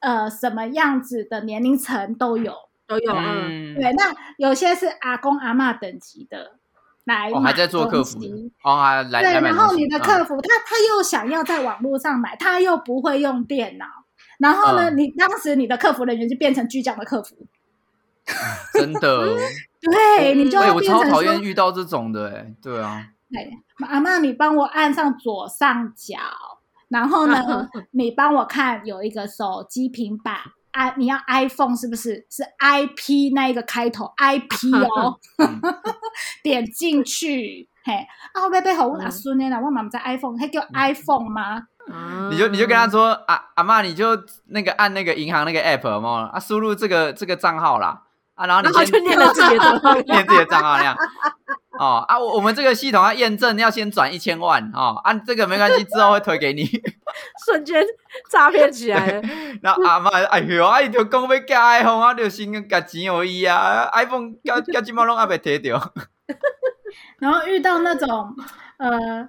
[0.00, 2.54] 呃什么样子的年龄层都有，
[2.86, 3.92] 都有，嗯，对。
[3.92, 6.58] 那有些是阿公阿妈等级的。
[7.04, 8.18] 来还在做客服
[8.62, 13.84] 哦，来对，然后你的客服他他又想要在网络上买，他又不会用电脑，
[14.38, 17.36] 然后呢，你当时你的客服人员就变成巨匠的客服，
[18.72, 19.36] 真的，
[19.80, 23.50] 对你就我超讨厌遇到这种的，哎，对啊，对，
[23.86, 26.16] 阿妈你帮我按上左上角，
[26.88, 30.36] 然后呢， 你帮我看有一个手机平板。
[30.74, 32.26] I 你要 iPhone 是不是？
[32.30, 35.18] 是 IP 那一个开头 IP 哦，
[36.42, 37.92] 点进去，嘿，
[38.32, 41.62] 啊，我被被好问阿孙呢，我妈妈在 iPhone，还叫 iPhone 吗？
[42.30, 48.02] 你就你就跟他说，阿阿妈，你就那个按那个银行那个 app 嘛，啊，输入这个这个账号啦，
[48.34, 50.96] 啊，然后你先念了自己的账号， 念自己的账号那样。
[51.78, 55.00] 哦啊，我我们这个系统要验证，要先转一千万哦。
[55.04, 56.64] 按这个没关系， 之后会推给你。
[57.44, 57.84] 瞬间
[58.30, 59.20] 诈骗起来。
[59.62, 63.88] 然后阿妈，哎呦，阿姨就讲要加 iPhone，啊，就先加钱而已啊。
[63.92, 65.92] iPhone 加加几毛拢还没摕到。
[67.18, 68.34] 然后遇到那种
[68.78, 69.28] 呃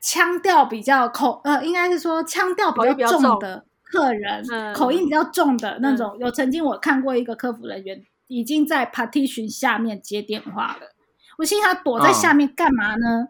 [0.00, 6.16] 腔调比较口呃，应该是说腔调比较重的客人，口音比较重的那种。
[6.18, 10.91] 有曾经我看过一个客服人员已经在 partition 下面接电话了。
[11.38, 13.26] 我心想他躲在下面干嘛呢？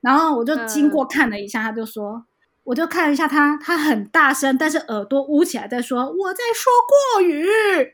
[0.00, 2.24] 然后我就经过看了一下，他就说，
[2.64, 6.72] 我就看了一下他，他很大声，但是耳朵捂起来在说我在说
[7.14, 7.44] 过语，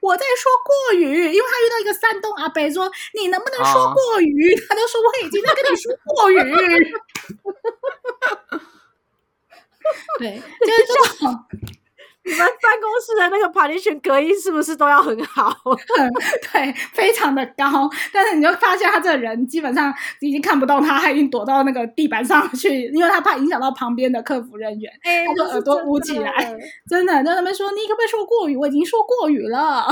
[0.03, 6.37] 我在说过语，因为他遇到一个山东阿伯说你能不能说过语， 他就说我已经在跟你说过语。
[10.19, 11.45] 对，就是这种
[12.25, 15.51] 你们办公室的那个 partition 隔音是不是都要很好？
[15.51, 16.13] 很
[16.53, 26.57] 对，非常的高，但是你就发现他这个人基本上已经看不到他，他已经躲到那个地板上去，因为他怕影响到旁边的客服人员，哎他就耳朵捂起来，
[26.89, 28.57] 真的在那边说你可不可以说过语？
[28.57, 29.87] 我已经说过语了。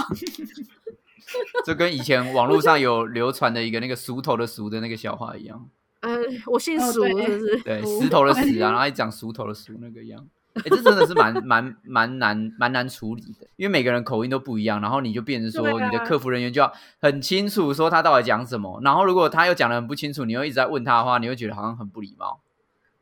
[1.64, 5.68] 这跟以前网络上有流传的一个那个熟头的熟的那个笑话一样，
[6.00, 6.16] 呃，
[6.46, 7.56] 我姓鼠，哦对是不是？
[7.58, 10.24] 对，石头的石啊，然后一讲熟头的熟那个一样。
[10.54, 22.40] 哎、这真的是蛮蛮蛮难蛮难处理的，因为每个人口音都不一样，然后你就变成说，啊你的客服人员就要很清楚说他到底讲什么，然后如果他又讲的很不清楚，你又一直在问他的话，你会觉得好像很不礼貌。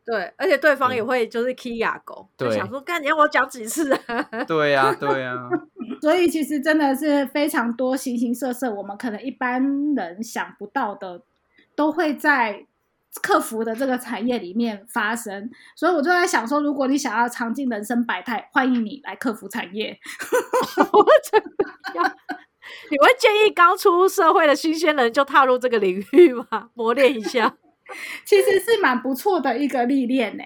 [0.04, 4.22] 对，而且对方也会就是 key 哑狗，就对想说，干你要我讲几次啊？
[4.48, 5.36] 对呀、对呀、
[6.00, 9.62] 所以其实真的是非常多形形色色，我们可能一般
[9.94, 11.20] 人想不到的，
[11.76, 12.64] 都会在
[13.22, 15.50] 客服的这个产业里面发生。
[15.76, 19.98] 所以我就在想说，如果你想要尝尽人生百态，欢迎你来客服产业。
[22.90, 26.70] 你会建议刚出社会的新鲜人就踏入这个领域吗？
[26.74, 27.56] 磨练一下。
[28.26, 30.44] 其实是蛮不错的一个历练呢、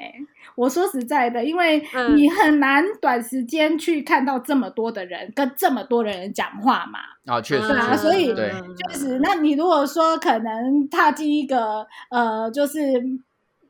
[0.56, 6.98] 我说实在的，因为嗯你很难短时间去看到这么多的人跟这么多的人讲话嘛。
[7.26, 12.80] 啊，确实，对啊所以对，就是，那你如果说可能踏进一个呃，就是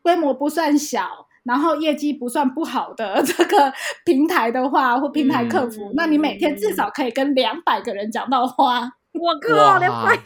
[0.01, 3.73] 规模不算小，然后业绩不算不好的 这个
[4.05, 8.91] 平台的话，或平台客服，嗯那你每天至少可以跟两百个人讲到话。
[9.13, 10.23] 我靠，两百个，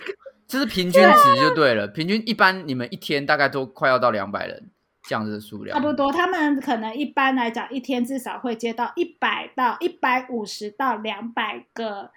[0.47, 1.88] 这是平均值就对了。
[1.88, 4.71] 平均一般你们一天大概都快要到两百人
[5.07, 12.11] 这样子的数量，差不多，他们可能一般来讲，一天至少会接到一百到一百五十到两百个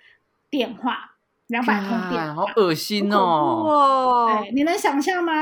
[0.50, 1.12] 电话，
[1.48, 2.46] 两百通电话。
[2.46, 4.44] 好恶心哦！
[4.54, 5.34] 你能想象吗？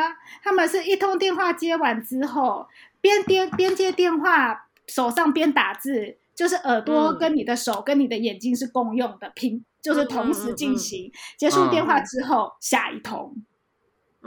[0.43, 2.67] 他们是一通电话接完之后，
[2.99, 11.10] 边边边接电话，手上边打字，就是耳朵嗯跟你的手跟你的眼睛是共用的，平就是同时进行。
[11.38, 13.33] 结嗯束电话之后，下一通，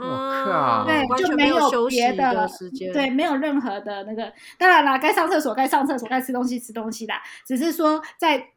[0.01, 2.91] 我靠对，就没有休息别的的时间。
[2.91, 4.31] 对，没有任何的那个。
[4.57, 7.21] 当然啦，该上厕所该上厕所，该吃东西吃东西啦。
[7.45, 8.49] 只是说在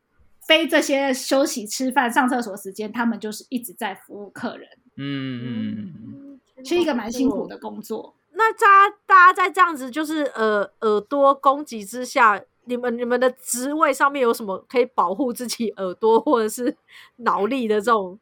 [0.46, 8.14] 非这些休息、吃饭、上厕所时间，他们就是一直在服务客人，嗯嗯嗯，嗯，是一个蛮辛苦的工作。
[8.32, 16.76] 那大家大家在这样子就是呃耳朵攻击之下，你们你们的职位上面有什么可以保护自己耳朵或者是
[17.16, 18.18] 脑力的这种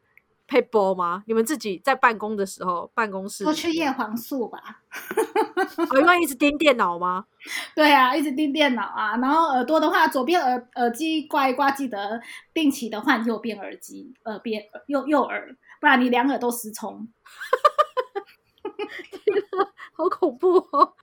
[0.47, 1.23] paper 吗？
[1.27, 4.59] 你们自己在办公的时候，办公室多吃叶黄素吧。
[5.89, 7.25] 哦，因为一直盯电脑吗？
[7.75, 12.21] 对啊，一直盯电脑啊，然后耳朵的话，左边耳耳机挂一挂，记得
[12.53, 17.07] 定期的换右边耳机，耳边右右耳，不然你两耳都失聪。
[19.95, 20.93] 好恐怖哦！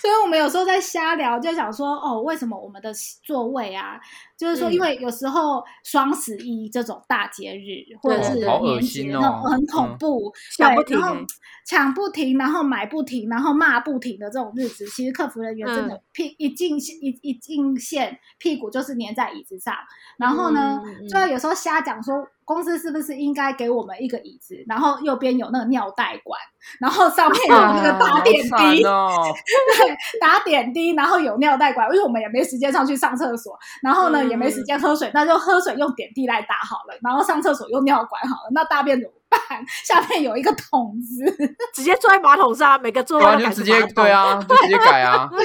[0.00, 4.00] 所以我们有时候在瞎聊，就想说，哦，为什么我们的座位啊，
[4.36, 4.72] 就是说，嗯。
[4.72, 9.18] 因为有时候双十一这种大节日，或者是对好恶年节心哦。
[9.20, 9.98] 那种很恐嗯。
[9.98, 11.26] 怖，抢不对，然后停欸。
[11.66, 16.02] 抢不停，然后买不停，然后骂不停的这种日子，其实客服人员真的嗯。
[16.12, 19.74] 屁一进一一进线，屁股就是粘在椅子上。
[20.16, 26.36] 然后呢，就有时候瞎讲说，公司是不是应该给我们一个椅子，然后右边有那个尿袋管，
[26.80, 29.32] 然后上面有那个打点滴，哦，
[29.78, 39.40] 对， 打点滴，然后有尿袋管，因为我们也没时间上去上厕所，然后呢、嗯也没时间喝水，那就喝水用点滴来打好了，然后上厕所用尿管好了，那大便怎么办？
[39.84, 41.24] 下面有一个桶子，
[41.72, 45.28] 直接坐在马桶上，每个座对啊，位都就直接对，啊，就直接改啊。
[45.32, 45.38] 对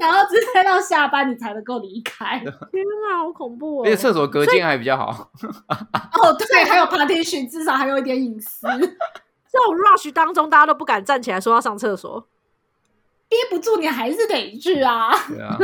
[0.00, 2.38] 然后直接到下班你才能够离开。
[2.38, 2.48] 天
[3.12, 3.82] 啊，好恐怖哦！
[3.84, 5.30] 而且厕所隔间还比较好，
[6.20, 12.26] 哦，对，还有 partition，至少还有一点隐私，这种 rush 当中，大家都不敢站起来说要上厕所，
[13.28, 15.10] 憋不住你还是得去啊。
[15.28, 15.56] 对啊，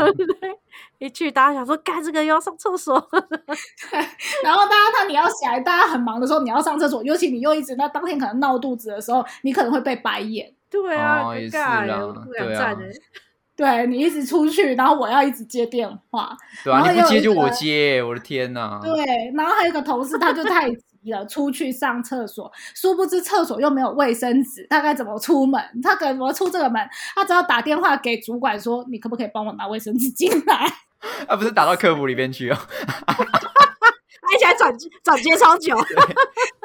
[0.99, 4.01] 一去大家想说，干这个又要上厕所，对
[4.45, 10.53] 然后大家他你要起来，大家很忙的时候你要上厕所，尤其你又一直那当天可能闹肚子的时候，你可能会被白眼。
[10.71, 12.91] 对啊，尴尬对啊站欸
[13.57, 18.81] 对你一直出去，然后我要一直接电话，对啊，然后你不接就我接，我的天哪！
[18.83, 18.93] 对，
[19.37, 20.77] 然后还有一个同事，他就太急
[21.13, 25.61] 了，出去上厕所，殊不知厕所又没有卫生纸，他该怎么出门？
[25.83, 26.81] 他怎么出这个门？
[27.15, 30.73] 他只要打电话给主管说：“你可不可以帮我拿卫生纸进来
[31.29, 32.59] 啊，不是打到客服里面去哦。
[33.07, 35.77] 而且还转转接超久，？”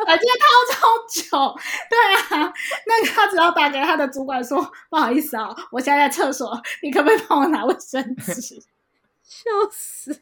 [0.05, 1.59] 转接超超久，
[1.89, 2.51] 对啊，
[2.87, 8.33] 那个他只要打给他的主管说：“不好意思啊，我现在在厕所，你可不可以帮我拿卫生纸
[9.21, 10.21] 笑死！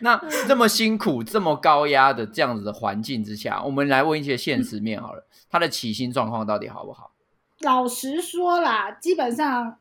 [0.00, 7.12] 那这么辛苦、这么高压的这样子的环境之下，我们来问一些现实面好了，他的起薪状况到底好不好？？”
[7.60, 9.78] 老实说啦，基本上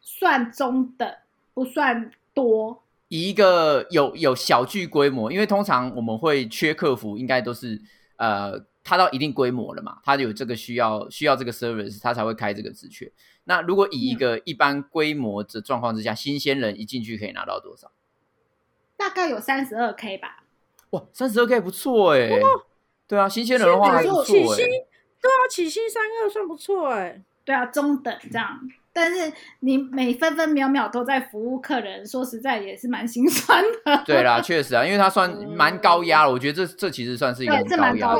[0.00, 1.10] 算中等，
[1.54, 2.82] 不算多。
[3.08, 7.80] 以一个有有小具规模，因为通常我们会缺客服，应该都是
[8.16, 13.10] 呃，他到一定规模了嘛，他有这个需要需要这个 service，他才会开这个职缺。
[13.44, 17.92] 那如果以一个一般规模的状况之下，新鲜人一进去可以拿到多少？
[18.96, 20.42] 大概有三十二 K 吧。
[20.90, 22.28] 哇，三十二 K 不错哎。
[23.08, 24.66] 对啊，新鲜人的话还不错起薪，
[25.20, 27.22] 对啊，起薪三二算不错哎。
[27.44, 28.58] 对啊，中等这样。
[28.92, 29.30] 但是
[29.60, 34.02] 你每分分秒秒都在服务客人，说实在也是蛮心酸的。
[34.06, 38.14] 对啦， 确实啊，因为他算蛮高压了，我觉得这这其实算是一个高压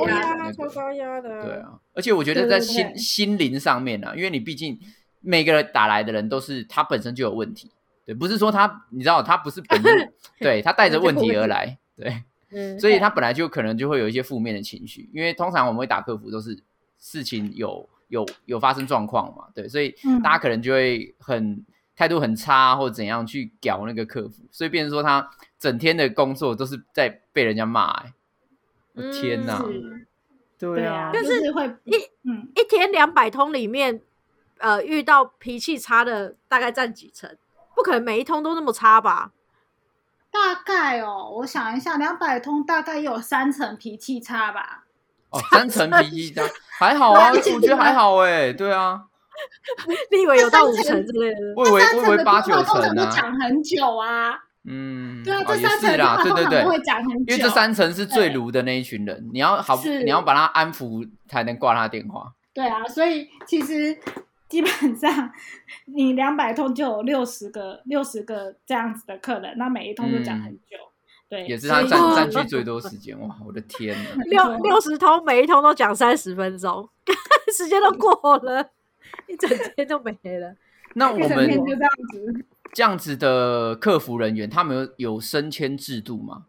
[0.44, 1.42] 的，超高压的。
[1.42, 4.78] 对啊，而且我觉得在心心灵上面呢，因为你毕竟
[5.20, 7.72] 每个人打来的人都是他本身就有问题，
[8.06, 16.62] 对，不是说他你知道他不是本身 对他带着问题而来，对，所以他本来就可能就会有一些负面的情绪，因为通常我们会打客服都是
[16.98, 17.86] 事情有。
[18.08, 19.48] 有有发生状况嘛？
[19.52, 19.92] 对，所以
[20.22, 25.28] 大家可能就会很态度很差，或怎样去屌那个客服，所以变成说他
[25.58, 27.90] 整天的工作都是在被人家骂。
[27.94, 28.12] 哎，
[29.12, 29.60] 天哪！
[30.56, 34.00] 对啊，但是会一嗯一天两百通里面，
[34.58, 37.36] 呃，遇到脾气差的大概占几成？
[37.76, 39.30] 不可能每一通都那么差吧？
[40.32, 44.84] 大概哦，我想一下，两百通大概有三层脾气差吧。
[45.30, 46.42] 哦，三层脾气差
[46.78, 49.04] 还好啊，我觉得还好哎，对啊，
[50.10, 51.40] 你以为有到五层之类的？
[51.56, 62.32] 我以为我以为八九层啊，讲很久啊，嗯，对啊，这三层啦，对对对，会讲很久，因为这三层是最炉的那一群人，你要好，你要把他安抚才能挂他电话。
[62.52, 63.98] 对啊，所以其实
[64.48, 65.32] 基本上
[65.86, 70.76] 你两百通就有六十个六十个这样子的客人，那每一通都讲很久。
[71.28, 73.36] 对，也是他占占据最多时间哇！
[73.44, 76.88] 我的天呐， 六六十通，每一通都讲三十分钟，
[77.56, 78.70] 时间都过了，
[79.26, 80.54] 一整天都没了。
[80.94, 86.44] 那我们就这样子，这样子的客服人员，他们有有升迁制度吗？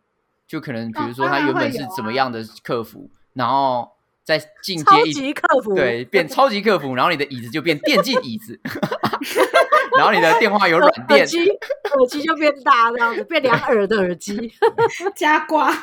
[0.47, 3.91] 就可能比如说他原本是怎么样的客服，然后
[4.27, 8.59] 再进阶一级客服，对， 变超级客服，然后你的椅子就变电竞椅子。
[9.97, 14.51] 然后你的电话有软垫，耳机耳机就变大这样子，变两耳的耳机
[15.15, 15.73] 加挂。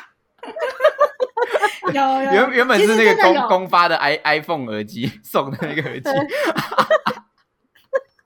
[1.87, 6.09] 有原原本是那个公公发的 i iPhone 耳机送的那个耳机。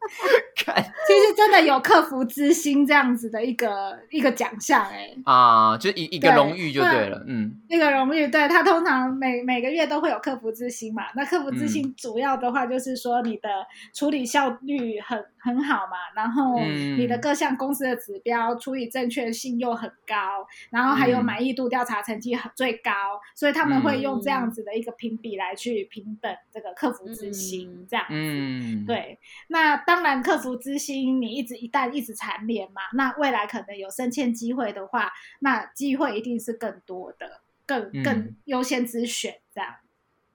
[1.07, 11.03] 其实真的有客服之星这样子的一个一个奖项哎啊，就一一个荣誉就对了，嗯，一个荣誉，对他通常每每个月都会有客服之星嘛。
[11.15, 13.49] 那客服之星主要的话就是说你的
[13.95, 15.17] 处理效率很
[15.49, 22.91] 很好嘛，然后你的各项公司的指标处理正确性又很高，然后还有满意度调查成绩很最高，
[23.35, 28.85] 所以他们会用这样子的一个评比来去平等这个客服之星这样子。
[28.85, 30.99] 对，那当然客服之星。
[30.99, 39.75] 你一直一旦一直蝉联嘛，那未来可能有升迁机会的话，那机会一定是更多的，更更优先之选这样。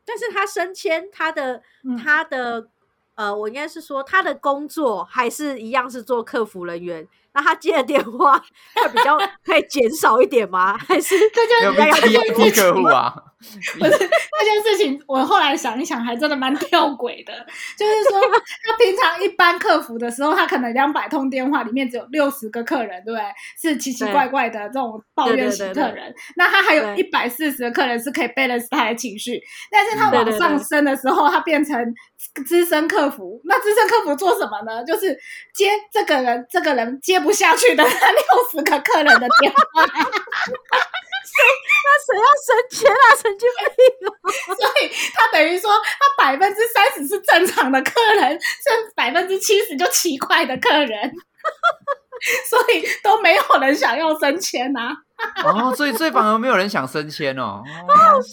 [0.05, 1.63] 但是他升迁，他的
[2.03, 2.69] 他的
[3.15, 7.07] 呃，我应该是说他的工作还是一样是做客服人员。
[7.37, 8.39] 那他接的电话
[8.77, 10.77] 会比较 可以减少一点吗？
[10.79, 13.15] 还是这就是这件事情啊？
[13.79, 17.33] 不是那件事情，我后来想一想，还真的蛮吊诡的。
[17.77, 23.25] 就是说，他平常一般客服的时候，他可能两百通电话里面只有六十个客人，对不对？
[23.61, 26.15] 是奇奇怪怪的这种抱怨型客人。
[26.37, 29.43] 那他还有一百四十个客人是可以 balance 他的情绪。
[29.71, 31.77] 但是他往上升的时候，他变成
[32.47, 33.41] 资深客服。
[33.45, 34.85] 那资深客服做什么呢？
[34.85, 35.19] 就是
[35.53, 37.25] 接这个人，这个人接。
[37.25, 38.21] 不下去的那六
[38.51, 39.83] 十个客人的电话，
[41.25, 41.33] 谁
[41.85, 43.07] 那谁要升迁啊？
[43.21, 44.57] 神经病！
[44.57, 51.13] 所以他等于说，他百分之三十是正常的客人，剩百分之七十就奇怪的客人，
[52.49, 54.95] 所以都没有人想要升迁呐。
[55.45, 58.29] 哦，所以所以反而没有人想升迁哦，好好笑。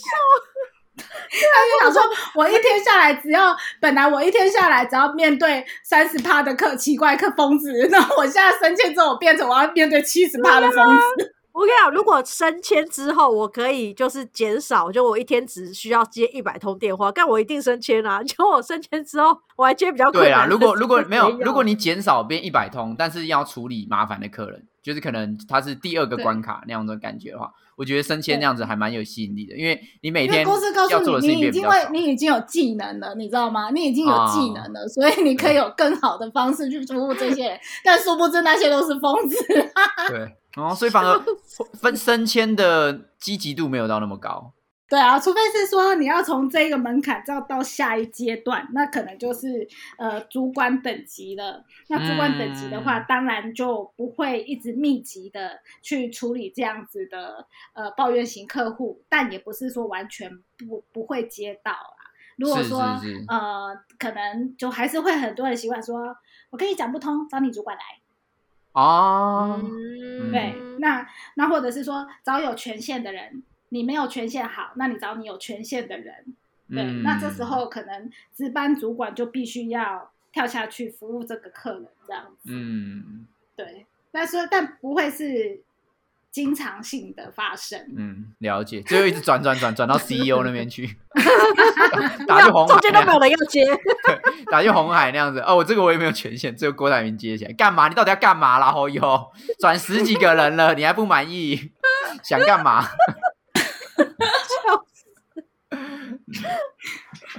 [0.98, 2.04] 他就想说，
[2.36, 11.36] 我一天下来只要本来我一天下来只要面对三十趴的客奇怪客疯子，那我现在升迁之后变成我要面对七十趴的疯子。
[11.54, 18.22] 我跟你讲，如果升迁之后我可以就是减少，就我一天只需要接一百通电话，但我一定升迁啊！
[18.26, 20.46] 就我升迁之后我还接比较对啊。
[20.46, 27.52] 如果如果没有，如果你减少变一百通，但是要处理麻烦的客人，就是可能他是第二个关卡那样的感觉的话。
[27.78, 33.72] 我觉得升迁那样子还蛮有吸引力的，因为你每天公司告诉你，你已经会，你已经有技能了，你知道吗？
[33.72, 37.60] 你已经有技能了，所以你可以有更好的方式去 服务这些人。
[37.84, 39.36] 但殊不知那些都是疯子。
[40.10, 41.22] 对，哦，所以反而
[41.74, 44.54] 分升迁的积极度没有到那么高。
[44.90, 49.66] 对啊，除非是说你要从这个门槛再到下一阶段，那可能就是
[49.98, 51.64] 呃主管等级了。
[51.88, 62.12] 那主管等级的话，嗯当然就不会一直密集的去处理这样子的呃抱怨型客户，但也不是说完全不不会接到啦。
[62.36, 62.82] 如果是说
[63.30, 66.14] 呃，可能就还是会很多人习惯说，
[66.50, 67.84] 我跟你讲不通，找你主管来。
[68.74, 76.36] 哦，嗯对，那那或者是说找有权限的人，你没有权限好，那你找你有权限的人。
[76.70, 82.50] 对，嗯那这时候可能值班主管就必须要跳下去服务这个客人，这样子。
[82.50, 85.62] 嗯对，但是但不会是
[86.32, 87.80] 经常性的发生。
[87.98, 90.98] 嗯，了解，最后一直转转转转到 CEO 那边去，
[92.26, 93.66] 打去红海中间都没有，人要接，
[94.50, 95.40] 打去红海那样子。
[95.42, 97.90] 哦，我这个我也没有权限，只有郭台铭接起来，干嘛？
[97.90, 98.72] 你到底要干嘛啦？
[98.72, 99.28] 侯友
[99.60, 101.72] 转十几个人了，你还不满意？
[102.24, 102.82] 想干嘛？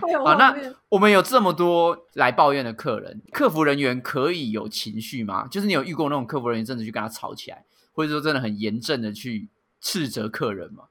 [0.00, 0.54] 好，好那
[0.88, 5.46] 我们有这么多来抱怨的客人，客服人员可以有情绪吗？
[5.50, 9.48] 就是你有遇过那种客服人员真的去跟他吵起来，或者说真的很严正的去
[9.80, 10.84] 斥责客人吗？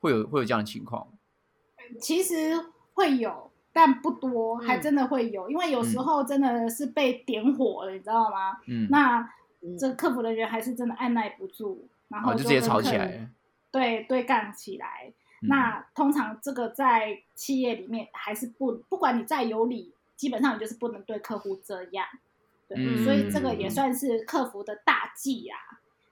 [0.00, 1.08] 会有会有这样的情况？
[2.00, 2.52] 其实
[2.94, 8.58] 会有，但不多，还嗯真的会有，因为有时候真的是被点火了，你知道吗？
[8.66, 9.20] 嗯，那
[9.62, 13.28] 嗯这客服人员还是真的按耐不住，然后哦，就直接吵起来了。
[13.70, 15.12] 对对干起来。
[15.42, 22.04] 嗯那通常这个在企业里面还是不，不管你再有理，基本上你就是不能对客户这样。
[22.66, 25.56] 对，嗯所以这个也算是客服的大忌啊。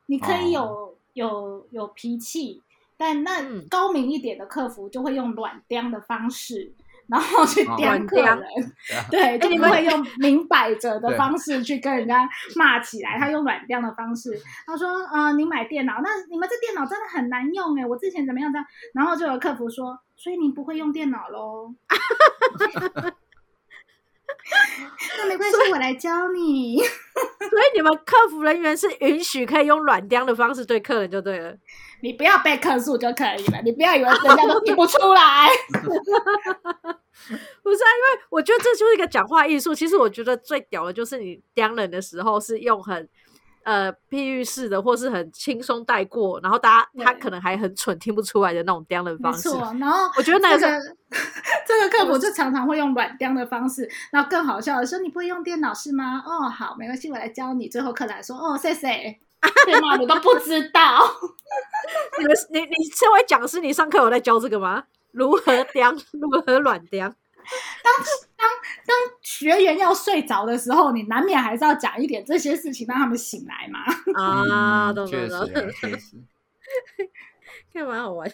[0.07, 2.62] 你可以有、哦有有脾气，
[2.98, 6.74] 但那嗯高明一点的客服就会用软刁的方式，
[7.09, 8.38] 然后去哦刁客人。
[9.11, 21.74] 对就你们不会用明摆着的方式去跟人家骂起来，他用软调的方式， 他说：“呃，你买电脑，那你们这电脑真的很难用哎，我之前怎么样这样？”然后就有客服说：“所以你不会用电脑喽？”
[25.18, 26.79] 那没关系，我来教你。
[26.81, 31.55] 所以你们客服人员是允许可以用软刁的方式对客人就对了。
[32.03, 35.49] 你不要被客诉就可以了，你不要以为人家都听不出来。
[37.62, 39.74] 不是啊，因为我觉得这就是一个讲话艺术。
[39.74, 43.09] 其实我觉得最屌的就是你刁人的时候是用很
[43.66, 49.48] 呃譬喻式的，或是很轻松带过，然后大家他可能还很蠢听不出来的那种刁人没方式。
[49.50, 50.96] 错，然后我觉得那个这是个
[51.66, 56.22] 这个客服就常常会用软刁的方式，然后更好笑的说：“你不会用电脑是吗？
[56.24, 59.18] 哦，好，没关系，我来教你。”最后客人还说：“哦，谢谢。”
[59.66, 59.96] 对吗？
[59.96, 61.04] 你都不知道。
[62.18, 64.84] 你们你你身为讲师，你上课有在教这个吗？
[65.10, 67.12] 如何 刁，如何软刁？
[67.82, 67.92] 当
[68.86, 73.80] 当学员要睡着的时候，你难免还是要讲一点这些事情，让他们醒来嘛。
[74.14, 76.16] 啊，嗯确懂懂懂，实啊确实。
[77.72, 78.30] 看蛮好玩。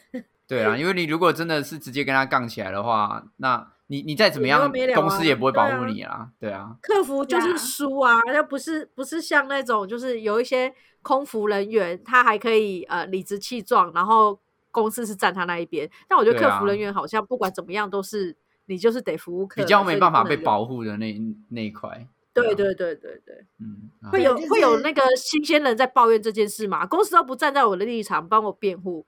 [0.46, 6.30] 对啊，因为你如果真的是直接跟他杠起来的话，那你你再怎么样公司也不会保护你啦。
[6.38, 14.38] 对啊，客服就是输啊，那不是不是像那种就是有一些空服人员，他还可以呃理直气壮，然后
[14.70, 15.90] 公司是站他那一边。
[16.08, 18.36] 但我觉得客服人员好像不管怎么样都是
[18.72, 20.36] 你就是得服务客人，比较没办法被。
[20.38, 21.20] 保护的那
[21.50, 21.88] 那一块。
[21.90, 22.02] 啊，
[22.34, 26.86] 对对对对对，嗯，啊会有就是会有那个新鲜人在抱怨这件事吗？
[26.86, 29.04] 公司都不站在我的立场帮我辩护。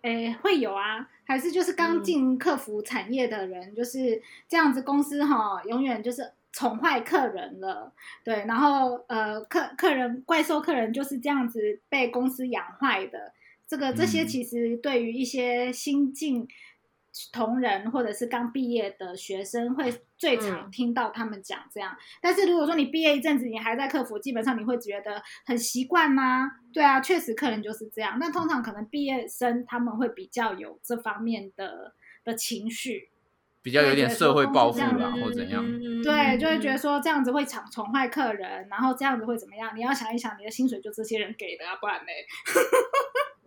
[0.00, 7.92] 诶，会有啊，还是就是刚嗯进客服产业的人，就是这样子，公司哈永远就是宠坏客人了，
[8.24, 13.34] 对，然后呃客客人怪兽客人就是这样子被公司养坏的，
[13.68, 16.48] 这个这些嗯其实对于一些新进
[17.32, 21.96] 同仁或者是刚毕业的学生，会最常嗯听到他们讲这样。
[22.20, 26.50] 但是如果说你毕业一阵子，你还在客服，基本上你会觉得很习惯吗？
[26.72, 28.16] 对啊，确实客人就是这样。
[28.20, 31.94] 那通常可能毕业生他们会比较有这方面的
[32.24, 33.10] 的情绪，
[33.62, 35.64] 比较有点社会报复对啦，或怎样。
[35.66, 39.70] 嗯对，就会觉得说这样子会宠宠坏客人，然后这样子会怎么样？
[39.76, 42.26] 你要想一想，你的薪水就这些人给的啊，不然嘞。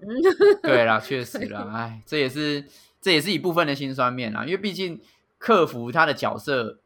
[0.62, 2.64] 对啦，确实啦，哎，这也是
[3.04, 5.02] 这也是一部分的辛酸面啊，因为毕竟
[5.38, 6.80] 客服他的角色，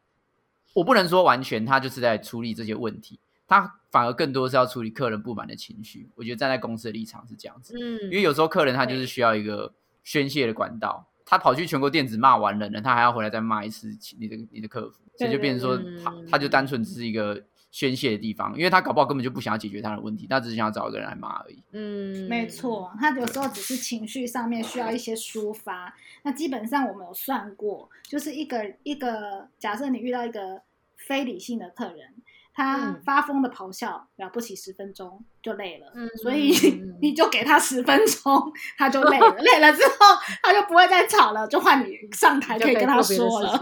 [0.74, 6.08] 我不能说完全他就是在处理这些问题，他反而更多是要处理客人不满的情绪。
[6.16, 17.40] 我觉得站在公司的立场是这样子，嗯因为有时候客人他就是需要一个宣泄的管道，他跑去全国电子骂完人了，他还要回来再骂一次你的你的客服，所以就变成说他嗯他就单纯只是一个
[17.70, 21.62] 宣泄的地方，因为他搞不好根本就不想要解决他的问题，他只是想要找一个人来骂而已。
[21.72, 25.94] 嗯，没错，他有时候只是情绪上面需要一些抒发。
[26.22, 30.62] 那基本上我们有算过，就是一个一个，假设你遇到一个
[30.96, 32.14] 非理性的客人，
[32.58, 36.52] 他嗯发疯的咆哮，了不起十分钟就累了，嗯所以
[37.00, 39.94] 你就给他十分钟，他就累了，累了之后
[40.42, 43.52] 他就不会再吵了，就换你上台就可以跟他说了。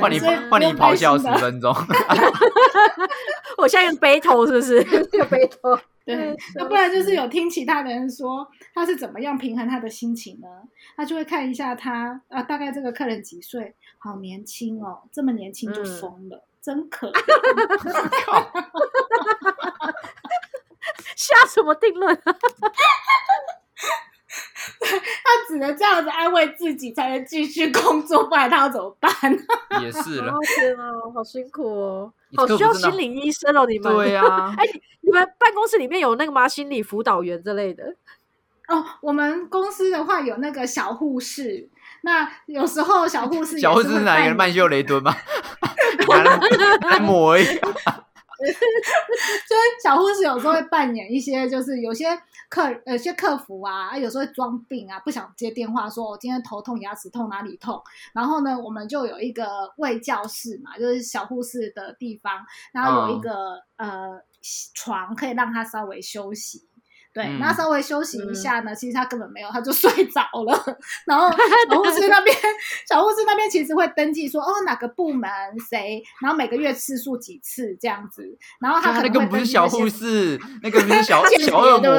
[0.00, 1.72] 换你换你咆哮十分钟
[3.58, 4.82] 我现在用背头是不是？
[5.16, 5.78] 有 背头。
[6.04, 10.46] 对嗯，那不然就是有听其他的人说他是怎么样平衡他的心情呢？
[10.96, 17.14] 他就会看一下他啊，大概这个客人几岁，好年轻哦，这么年轻就嗯疯了，真可怜。
[21.14, 22.12] 下什么定论？
[24.78, 29.12] 他只能这样子安慰自己，才能继续工作，不然他要怎么办？
[29.80, 30.38] 也是了哦。
[30.56, 33.94] 天啊，好辛苦哦，好需要心理医生哦，你们。
[33.94, 34.64] 对啊，哎，
[35.02, 36.48] 你们办公室里面有那个吗？
[36.48, 37.94] 心理辅导员之类的？
[38.68, 41.68] 哦，我们公司的话有那个小护士，
[42.06, 44.34] 那有时候小护士小护士是哪一个？
[44.36, 45.12] 曼秀雷敦吗？
[46.08, 46.38] 拿来
[46.92, 47.54] 来抹一下。
[47.58, 48.62] 就是
[49.82, 52.06] 小护士有时候会扮演一些，就是有些
[52.48, 57.82] 客有些客服啊，啊有时候会装病啊，不想接电话，说我今天头痛、牙齿痛、哪里痛。
[58.12, 64.20] 然后呢，我们就有一个卫教室嘛，就是小护士的地方，然后有一个、呃
[64.74, 66.68] 床可以让他稍微休息。
[67.16, 70.78] 对，嗯那稍微休息一下呢，其实他根本没有，他就 睡着了。
[71.06, 71.30] 然后
[71.70, 72.36] 小护士那边，
[72.86, 75.30] 小护士那边其实会登记说，哦，哪个部门
[75.70, 78.36] 谁，然后每个月次数几次这样子。
[78.60, 81.96] 然后他那个不是小护士， 那个不是小小恶魔对不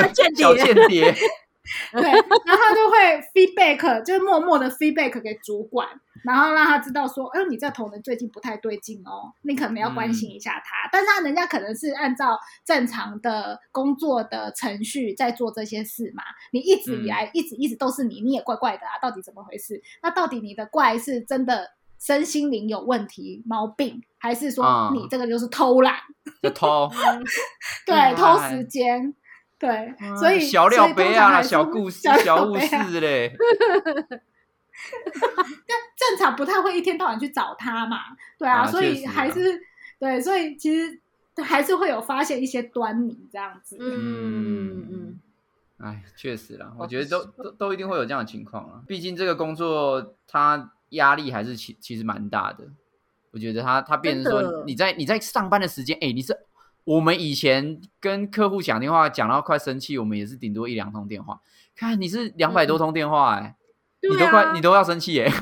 [0.00, 1.16] 对，对间谍小间谍。
[1.92, 5.88] 对，然后他就会 feedback，就是默默的 feedback 给主管，
[6.24, 10.88] 然后让他知道说，哎，你这同仁最近不太对劲哦，你可能要关心一下他。
[10.90, 19.80] 但是他人家可能是按照正常的工作的程序在做这些事嘛，你一直以来、一直一直都是你，你也怪怪的啊，到底怎么回事？
[20.02, 25.94] 那到底你的怪是真的身心灵有问题毛病，还是说嗯你这个就是偷懒？
[26.42, 26.90] 就偷，
[27.86, 29.14] 对，哎偷时间。
[29.62, 33.32] 对，所以小料杯啊，小故事，小小护料杯啊士嘞，
[35.68, 37.98] 但正常不太会一天到晚去找他嘛，
[38.36, 39.60] 对啊，啊所以还是
[40.00, 41.00] 对，所以其实
[41.44, 43.76] 还是会有发现一些端倪这样子。
[43.78, 45.20] 嗯嗯嗯，
[45.78, 48.82] 哎，确实啦，我哦觉得都都都一定会有这样的情况啊。
[48.88, 52.64] 毕竟这个工作它压力还是其其实蛮大的。
[53.30, 56.36] 我觉得他他变成说你在你在上班的时间，哎，你是
[56.84, 61.40] 我们以前跟客户讲电话讲到快生气，我们也是顶多一两通电话。
[61.74, 63.56] 看你是两百多通电话、哎、
[64.02, 65.32] 你都快啊你都要生气哎、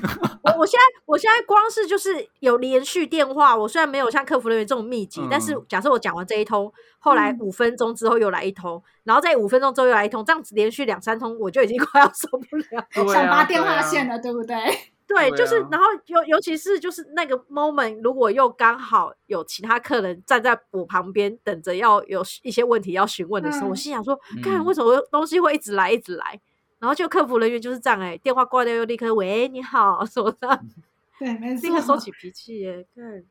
[0.43, 12.81] 我我现在我现在光是就是有连续电话，我虽然没有像客服人员这种密集，嗯但是假设我讲完这一通，后来嗯五分钟之后又来一通，然后再五分钟之后又来一通，这样子连续两三通，我就已经快要受不了。
[12.81, 14.57] 啊想拔电话线了，对不对？
[15.13, 26.41] 对，就是啊，然后尤尤其是就是那个 moment，如果又刚好有其他客人站在我旁边，等着要有一些问题要询问的时候，嗯我心想说，嗯看为什么东西会一直来一直来？
[26.79, 30.61] 然后就客服人员就是这样哎、电话挂掉又立刻喂你好什么的，
[31.19, 31.97] 对，没立刻收。
[31.97, 33.25] 起脾气耶、看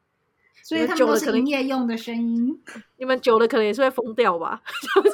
[0.61, 2.61] 所以他们可能营业用的声音。
[2.97, 4.61] 你们久了可能也是会疯掉吧？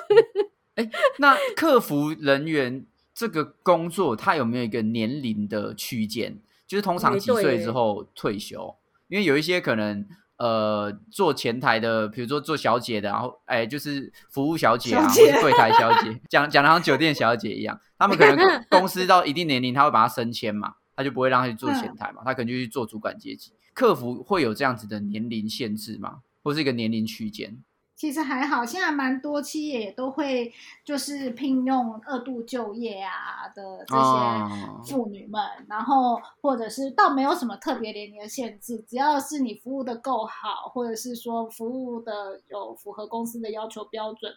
[0.75, 0.89] 哎，
[1.19, 6.37] 那客服人员这个工作，他有没有一个年龄的区间？
[6.67, 8.75] 就是通常几岁之后退休？
[9.07, 10.05] 因为有一些可能
[10.37, 23.53] 呃做前台的，比如说做小姐的，然后哎就是服务小姐啊，姐或是柜台小姐，讲讲的好像酒店小姐一样，他们可能公司到一定年龄，他会把他升迁嘛，他就不会让他去做前台嘛，他可能就去做主管阶级。
[23.73, 26.21] 客服会有这样子的年龄限制吗？
[26.43, 27.57] 或是一个年龄区间？
[27.95, 30.51] 其实还好，现在蛮多企业也都会
[30.83, 34.51] 就是聘用二度就业啊的这哦。
[34.83, 44.31] 些妇女们，然后或者是倒没有什么特别年龄的限制，只要是你服务的够好，或者是说服务的有符合公司的要求标准，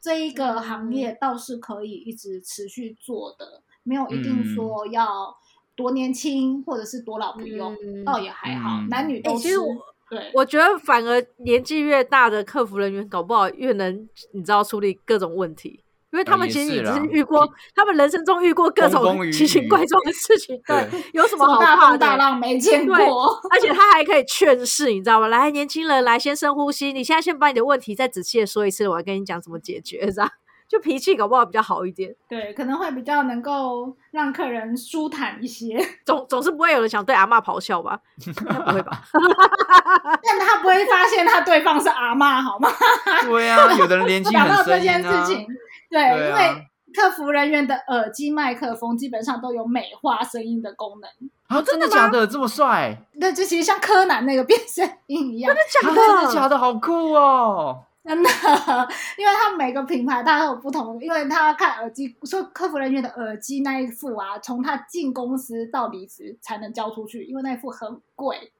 [0.00, 5.36] 这一个行业倒是可以一直持续做的，没有一定说要
[5.74, 8.88] 多年轻或者是多老不用，嗯倒也还好，嗯。
[8.88, 9.36] 男女都吃。
[9.36, 9.74] 哎其实我
[10.10, 15.84] 对，我觉得反而年纪越大的客服人员，搞不好越能你知道处理各种问题。
[16.12, 21.90] 因为他们其实也只是遇过，他们人生中遇过各种奇形怪状的事情，对，有什么大好怕的？
[21.90, 23.28] 风大浪没见过。
[23.48, 25.28] 而且他还可以劝世，你知道吗？
[25.28, 26.92] 来，年轻人，来，先深呼吸。
[26.92, 30.28] 你现在先把你的问题再仔细的说一次，我要跟你讲怎么解决，这样
[30.70, 32.14] 就脾气搞不好比较好一点。
[32.28, 37.98] 对，可能会比较能够让客人舒坦一些， 总总是不会有人想对阿嬷咆哮吧？
[38.24, 39.02] 不会吧？
[40.22, 42.68] 但他不会发现他对方是阿嬷，好吗？
[43.26, 45.44] 对啊，有的人年轻讲到很这件事情，
[45.90, 51.10] 对，对啊因为客服人员的耳机麦克风基本上都有美化声音的功能。
[51.48, 52.24] 啊，真的假的？
[52.26, 52.96] 这么帅？
[53.14, 55.52] 那就其实像柯南那个变声音一样，
[55.82, 56.56] 假的真的假的？
[56.56, 57.82] 好酷哦！
[58.10, 58.28] 真的，
[59.16, 68.52] 因为它每个品牌它都有不同，因为他要看耳机，说客服人员的耳机那一副啊，从他进公司到离职才能交出去，因为那一副很贵。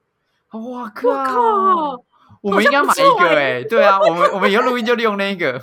[0.53, 1.09] 哇靠！
[1.09, 2.05] 我靠！
[2.43, 5.61] 我们应该买一个哎、对啊，我们我们以后录音就利用那个。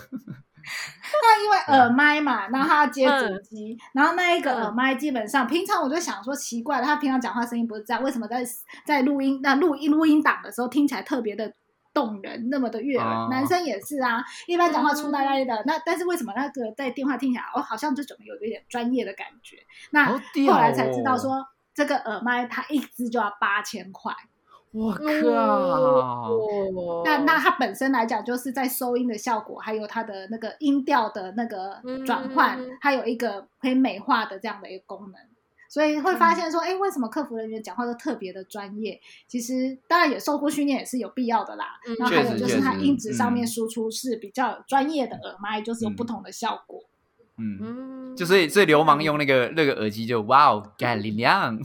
[1.10, 8.46] 那因为耳麦嘛，然后他要接主机，然后那一个嗯耳麦基本上平常我就想说奇怪了，他平常讲话声音不是这样，为什么在
[8.86, 11.54] 在录音那录音录音档的时候听起来特别的
[11.98, 13.08] 动人，那么的悦耳？
[13.08, 19.58] 哦男生也是啊，一般讲话粗呆呆的，那但是为什么那个在电话听起来哦，好像就怎么有一点专业的感觉？
[19.91, 20.20] 那后
[20.54, 21.43] 来才知道说。
[21.78, 24.12] 这个耳麦它一支就要八千块，
[24.72, 25.04] 我靠！
[25.06, 35.22] 哦那那它本身来讲，就是在收音的效果，还有它的那个音调的那个转换，嗯它有一个可以美化的这样的一个功能，
[35.78, 38.99] 所以会发现说，哎、为什么客服人员讲话都特别的专业？
[39.28, 41.65] 其实当然也受过训练也是有必要的啦。
[41.88, 46.82] 嗯然后还有就是它音质上面嗯输出是比较有专业的耳麦，就是有不同的效果。
[47.38, 51.55] 嗯，嗯，就所以所以流氓用那个那个耳机就哇哦，干力量！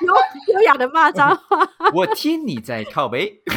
[0.00, 0.12] 有
[0.54, 3.40] 有氧的骂脏话， 我听你在靠背。
[3.46, 3.56] 这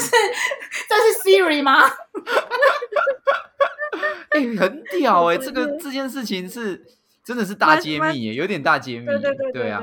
[0.00, 0.12] 是
[0.88, 1.82] 这是 Siri 吗？
[4.30, 6.84] 哎、很屌哎、欸这个这件事情是
[7.24, 9.18] 真的是大揭秘耶，有点大揭秘耶。
[9.18, 9.82] 对对对对啊，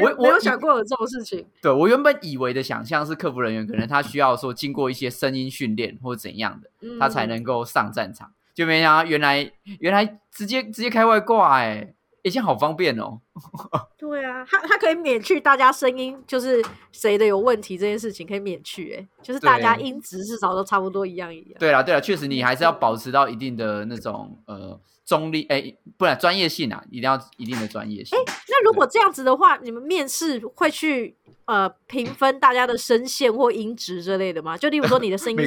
[0.00, 1.46] 我我有想过有这种事情。
[1.60, 9.50] 对我原本以为的想象是客服人员可能他需要说经过一些声音训练或者怎样的，嗯他才能够上战场，就没想到原来
[9.80, 11.92] 原来直接直接开外挂哎、
[12.28, 13.20] 以前好方便哦。
[13.98, 21.56] 对啊，它它可以免去大家声音就是谁的有问题这件事情可以免去、欸，就是大家音质至少都差不多一样一样。
[21.58, 28.18] 对啦对啦，确实你还是要保持到一定的那种呃中立哎，不然专业性啊，一定要一定的专业性。
[28.48, 34.56] 那如果这样子的话，你们面试会去呃评分大家的声线或音质之类的吗？
[34.56, 35.38] 就例如说你的声音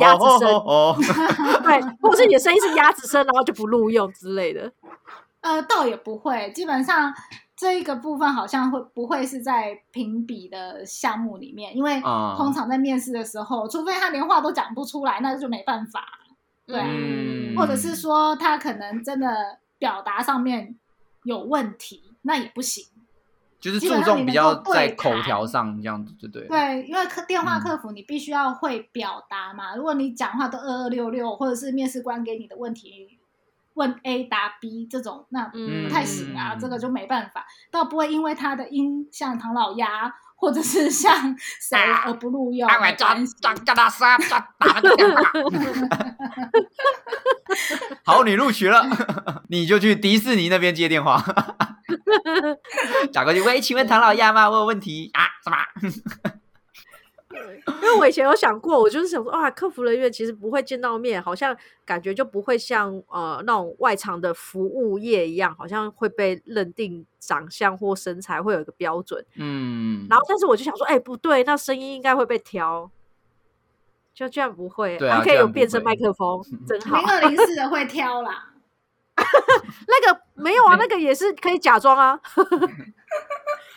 [0.00, 0.62] 鸭子声，
[1.62, 4.72] 对，或者是你的声音是鸭子声，然后就不录用之类的。
[5.40, 7.12] 呃，倒也不会，基本上
[7.56, 16.04] 这一个部分好像会不会是在评比的项目里面，因为啊通常在面试的时候，除非他连话都讲不出来，那就没办法。
[16.66, 20.76] 对啊嗯或者是说他可能真的表达上面
[21.24, 22.84] 有问题，那也不行。
[23.58, 26.48] 就是注重比较在口条上这样子，对不对？
[26.48, 29.76] 对，因为客电话嗯客服你必须要会表达嘛。
[29.76, 33.18] 如果你讲话都二二六六，或者是面试官给你的问题
[33.80, 37.46] 问 A 答 B 这种，那嗯不太行啊，嗯这个就没办法。
[37.70, 42.70] 倒不会因为他的音像唐老鸭，或者是像谁而不录用。
[42.70, 45.22] 没关系抓嘎达沙抓打个电话。
[48.04, 48.84] 好，你录取了，
[49.48, 51.22] 你就去迪士尼那边接电话，
[53.14, 53.40] 打过去。
[53.40, 54.50] 喂，请问唐老鸭吗？
[54.50, 55.24] 我有问题啊？
[55.42, 55.56] 什么？
[57.66, 69.24] 因为我以前有想过，我就是想说，哇，客服人员其实不会见到面，好像感觉就不会像呃那种外场的服务业一样，好像会被认定长相或身材会有一个标准。
[69.36, 72.90] 嗯，然后，但是我就想说，哎、不对，那声音应该会被挑，
[74.14, 77.06] 就居然不会，可以有变声麦克风， 真好零。
[77.08, 78.46] 二零四的会挑啦。
[79.16, 82.18] 那个没有啊，那个也是可以假装啊，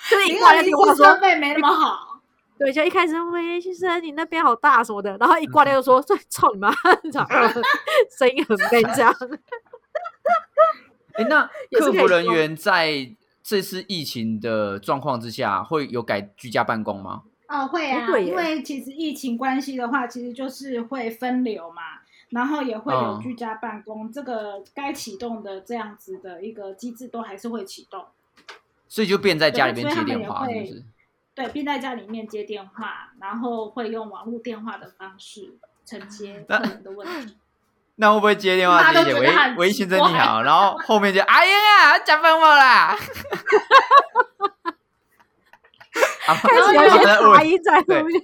[0.09, 2.12] 就是一零挂二零四在电话说设，备没那么好。
[2.57, 6.71] 对，就一开始喂先生，你那边好大什么的，然后一挂掉就说，这操你妈，
[7.11, 7.27] 这样
[8.17, 9.13] 声音很悲 这样。
[11.13, 13.11] 哎，那客服人说员在
[13.43, 17.23] 这次疫情的状况之下，会有改居家办公吗？
[17.49, 21.81] 哦，会啊，因为其实疫情关系的话，其实就是会分流嘛，
[22.29, 28.05] 然后也会有嗯居家办公，这个该启动的这样子的一个机制都还是会启动。
[28.87, 30.83] 所以就变在家里对所以他们也面接电话，是不是？
[31.36, 35.53] 对，并在家里面接电话，然后会用网络电话的方式
[35.86, 37.38] 承接客人的问题。
[37.97, 39.19] 那会不会接电话大家接一接？
[39.19, 42.97] 喂都觉得很喂，奇先生你怪好，然后后面就哎呀，加班我啦。
[46.25, 48.21] 啊，开始有一些然后在问，杂音在后面，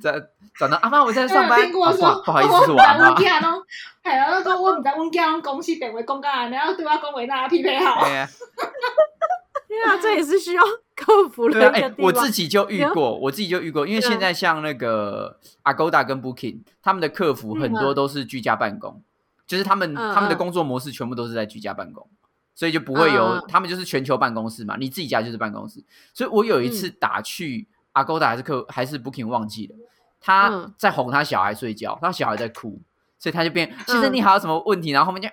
[0.00, 0.22] 在
[0.58, 1.58] 找到阿妈，我在上班。
[1.58, 3.14] 有听过说，啊不好不好意思，我是我阿妈阮。
[3.16, 3.62] 囝拢，
[4.04, 8.02] 系啊，我讲我唔知阮囝拢公司电话讲到安尼，然后对我讲话那匹配好。
[8.02, 8.28] 哎呀
[9.66, 10.62] 天啊，这也是需要
[11.04, 12.12] 克 服对啊，人 的哎，我。
[12.12, 19.02] 自己就遇过，我自己就遇过，因为现在像那个 Agoda 跟 Booking，他们的客服很多都是居家办公，
[19.46, 20.38] 就是他们嗯他们的嗯。
[20.38, 22.08] 工作模式全部都是在居家办公，
[22.54, 25.82] 所以就不会有他们就是全球办公室嘛，你自己家就是办公室。
[26.14, 26.96] 所以我有一次嗯。
[27.00, 29.74] 打去 Agoda 还是客还是 Booking 忘记了，
[30.20, 30.72] 他嗯。
[30.78, 32.80] 在哄他小孩睡觉，他小孩在哭，
[33.18, 34.90] 所以他就变先生你还，有什么问题？
[34.92, 35.32] 然后后面就啊，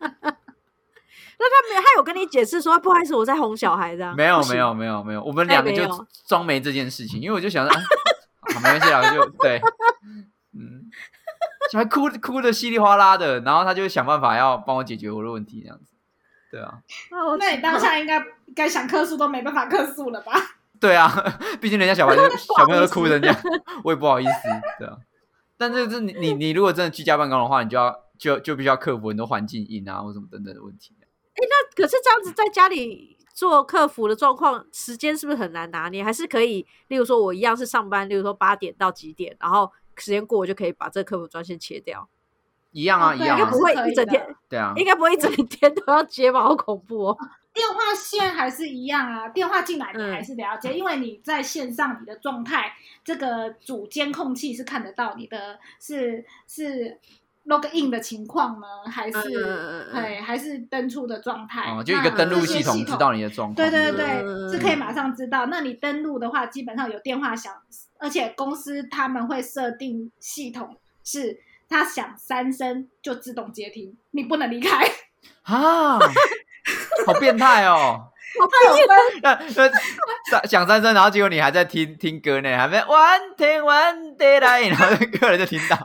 [1.41, 4.15] 那他没他有跟你解释说，不好意思，我在哄小孩这样？
[4.15, 5.83] 没有没有没有没有，我们两个就
[6.27, 7.81] 装没这件事情，因为我就想说，啊
[8.53, 9.59] 好没关系啦，就对，
[10.53, 10.85] 嗯，
[11.71, 15.93] 小孩哭哭的稀里哗啦的，然后他就想办法要帮我解决我的问题，这样子，
[16.51, 16.79] 对啊，
[17.11, 18.23] 哦那你当下应该
[18.55, 20.33] 该想克诉都没办法克诉了吧？
[20.79, 21.11] 对啊，
[21.61, 23.35] 毕竟人家小孩就 小朋友都哭人家，
[23.83, 24.31] 我也不好意思，
[24.79, 24.97] 对啊。
[25.57, 30.95] 但这是你你你如果真的居家办公的话，你就要就就必须要克服很多环境音啊或什么等等的问题。
[31.75, 36.03] 可是这样子在家里做客服的状况，时间是不是很难拿捏？
[36.03, 42.07] 还是可以，例如说我一样是上班，例如说八点到几点，然后时间过我就可以把这个客服专线切掉，
[42.71, 46.43] 一样啊，哦对应该不，会一整天，对啊，应该不会一整天都要接吧？
[46.43, 47.17] 好恐怖哦！
[47.53, 52.73] 电话线还是一样啊，电话进来你嗯还是得要接，因为你在线上你的状态，
[53.03, 56.97] 这个主监控器是看得到你的是是
[57.45, 59.21] log in 的情况呢，还是
[59.91, 61.69] 对还是登出的状态？
[61.71, 63.55] 哦，就一个登录系系统知道你的状况。
[63.55, 65.47] 对对不对嗯，是可以马上知道。
[65.47, 67.53] 那你登录的话，基本上有电话响，
[67.99, 74.85] 而且公司他们会设定系统是它响三声就自动接听，你不能离开。
[75.43, 75.99] 啊，
[77.05, 78.07] 好变态哦！
[78.33, 78.87] 它有分
[79.21, 79.69] 那那
[80.29, 85.75] 响响三声，然后结果你还在听听歌呢，还没 one ten one day 来，然后那客人就听到。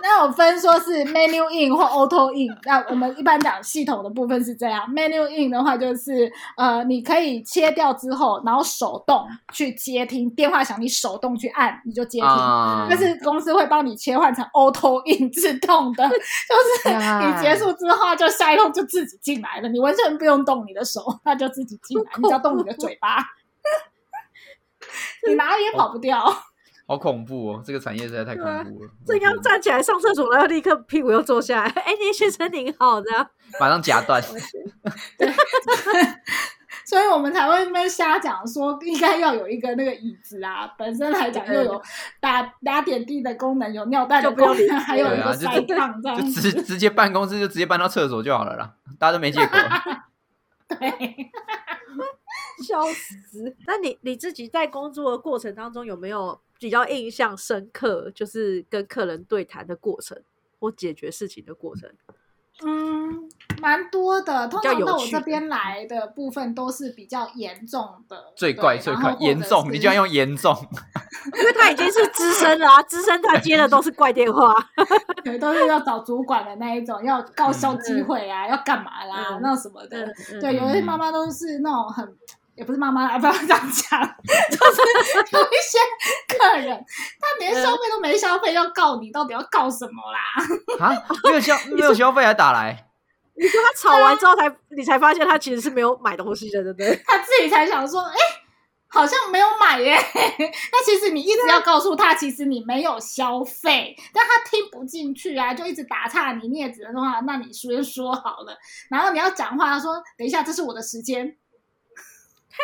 [0.00, 12.28] 那有分说是 menu in 或 auto in，那我们一般讲系统的部分是这样，menu in 的话就是呃，你可以切掉之后，然后手动去接听电话响，你手动去按你就接听。
[12.28, 23.18] 啊但是公司会帮你切换成 auto in 自动的， 就是你结束之后，就下一通就自己进来了，你完全不用动你的手，它就自己进来，你只要动你的嘴巴，
[25.26, 26.24] 你哪里也跑不掉。
[26.88, 27.62] 好恐怖哦！
[27.62, 28.90] 这个产业实在太恐怖了。
[29.06, 31.68] 正要站起来上厕所，然后立刻屁股又坐下来。
[31.84, 33.28] 哎，聂先生您好，这样
[33.60, 34.22] 马上夹断。
[36.86, 41.82] 所以我们才会那边瞎讲说，应该要有一个那个椅子啊，本身来讲又有
[42.20, 46.40] 打打点滴的功能，有尿袋的就不用理功能，还有一个塞烫这样就。
[46.40, 49.52] 直直接办公室就直接搬到厕所就好了啦，大家都没借口。
[50.68, 50.78] 对，
[52.66, 53.54] 笑死。
[53.66, 60.20] 那你你自己在工作的过程当中，有没有比较印象深刻，就是跟客人对谈的过程
[60.58, 61.90] 或解决事情的过程？
[62.64, 63.30] 嗯，
[63.62, 64.48] 蛮多的。
[64.48, 70.52] 通常到我这边来的部分都是比较严重的，最怪最怪，严重，你居然用严重，
[71.38, 74.52] 因为他已经是资深了啊，资深他接的都是怪电话。
[75.22, 80.06] 对，都是要找主管的那一种，要告销机会啊，要干嘛啦，嗯那什么的。
[80.32, 82.04] 嗯对，有嗯些妈妈都是那种很，
[82.58, 84.00] 也不是妈妈啦，不要这样讲，
[84.50, 84.82] 就是
[85.32, 85.78] 有一些
[86.36, 86.84] 客人，
[87.20, 90.18] 他连消费都没消费，要告你，到底要告什么啦？
[90.84, 92.86] 啊，没有消没有消费还打来，
[93.40, 97.00] 你说他吵完之后才，你才发现他其实是没有买东西的，对不对？
[97.06, 98.16] 他自己才想说，哎、
[98.88, 99.96] 好像没有买耶。
[100.72, 108.56] 那其实你一直要告诉他，其实你没有消费，但他听不进去啊，就一直打岔你，你也只能说啊，那你先说好了。
[108.90, 111.36] 然后你要讲话，他说等一下，这是我的时间，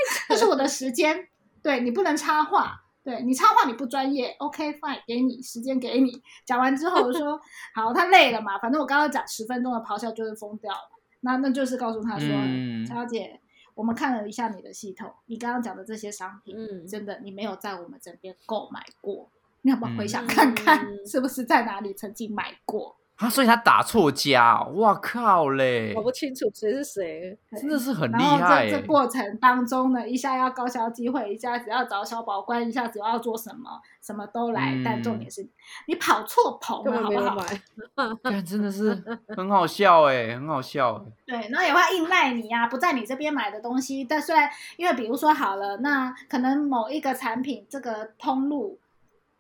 [0.29, 1.29] 这是我的时间，
[1.63, 2.81] 对你不能插话。
[3.03, 6.11] 对你插话你不专业，OK fine，给你时间给你。
[6.47, 7.39] 讲完之后我说
[7.77, 10.91] 好，他累了嘛，反正我刚刚讲十分钟的咆哮就是疯掉了。
[11.21, 13.39] 那那就是告诉他说，嗯小姐，
[13.75, 19.31] 我们看了一下你的系统，你刚刚讲的这些商品，嗯真的你没有在我们这边购买过，
[19.61, 22.97] 你要不要回想看看，嗯是不是在哪里曾经买过？
[23.17, 27.39] 啊，所以他打错家哦，哇靠嘞我，不清楚谁是谁。
[27.53, 28.71] 真的是很厉然后害耶。
[28.73, 34.73] 这这过程当中呢，一下要高销机会，一下子要找小保官，一下子要做什么，什么都来。
[34.75, 35.47] 嗯但重点是
[35.87, 37.37] 你跑错棚了， 好不好？
[37.37, 38.93] 没有买，看真的是
[39.29, 41.12] 很好笑哎，很好笑哎。
[41.25, 44.03] 对，然后也会硬赖你呀、不在你这边买的东西。
[44.05, 48.79] 但虽然因为比如说好了，那可能某一个产品这个通路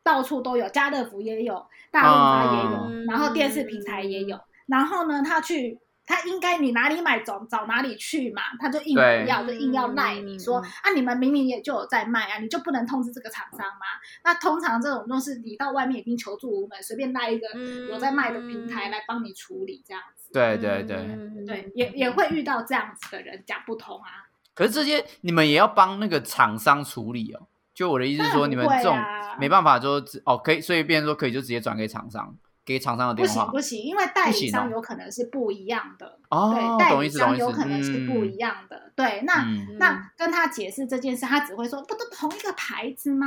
[0.04, 4.38] 到处都有，家乐福也有，大润发也有，嗯然后电视平台也有。
[4.66, 13.86] 然后呢，他去他应该你哪里买找找哪里去嘛，他就硬不要，就硬要赖你说、啊，你们明明也就有在卖啊，你就不能通知这个厂商吗？
[14.22, 20.30] 那通常这种都是你到外面已经求助无门，随便赖一个嗯有在卖的平台来帮你处理这样子。
[20.32, 24.28] 对对对，嗯对，也也会遇到这样子的人讲不通啊。
[24.54, 27.48] 可是这些你们也要帮那个厂商处理哦。
[27.74, 29.22] 就我的意思是说，你们这种啊。
[29.36, 32.32] 没办法就只哦可以，所以变成说可以就直接转给厂商，
[32.64, 33.34] 给厂商的电话？
[33.34, 38.38] 行不行，因为代理商有可能是不一样的，哦对，，代理懂意思，懂商意思，有可能是不一嗯。
[38.38, 39.42] 样的，对，那。
[39.44, 43.26] 嗯，那跟他解释这件事，他只会说不都同一个牌子吗？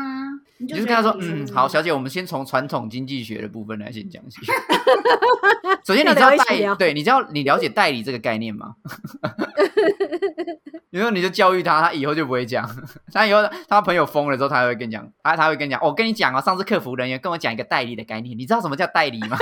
[0.58, 4.40] 你就跟他说，嗯，好，小姐，我们先从传统经济学的部分来先讲起。
[5.86, 8.76] 首先，你知道代对，你知道你了解代理这个概念吗？
[10.90, 12.68] 然后你就教育他，他以后就不会讲。
[13.14, 19.38] 他以后他朋友疯了之后，他还会跟你讲，他他会跟你讲，我跟你讲啊，上次客服人员跟我讲一个代理的概念，你知道什么叫代理吗？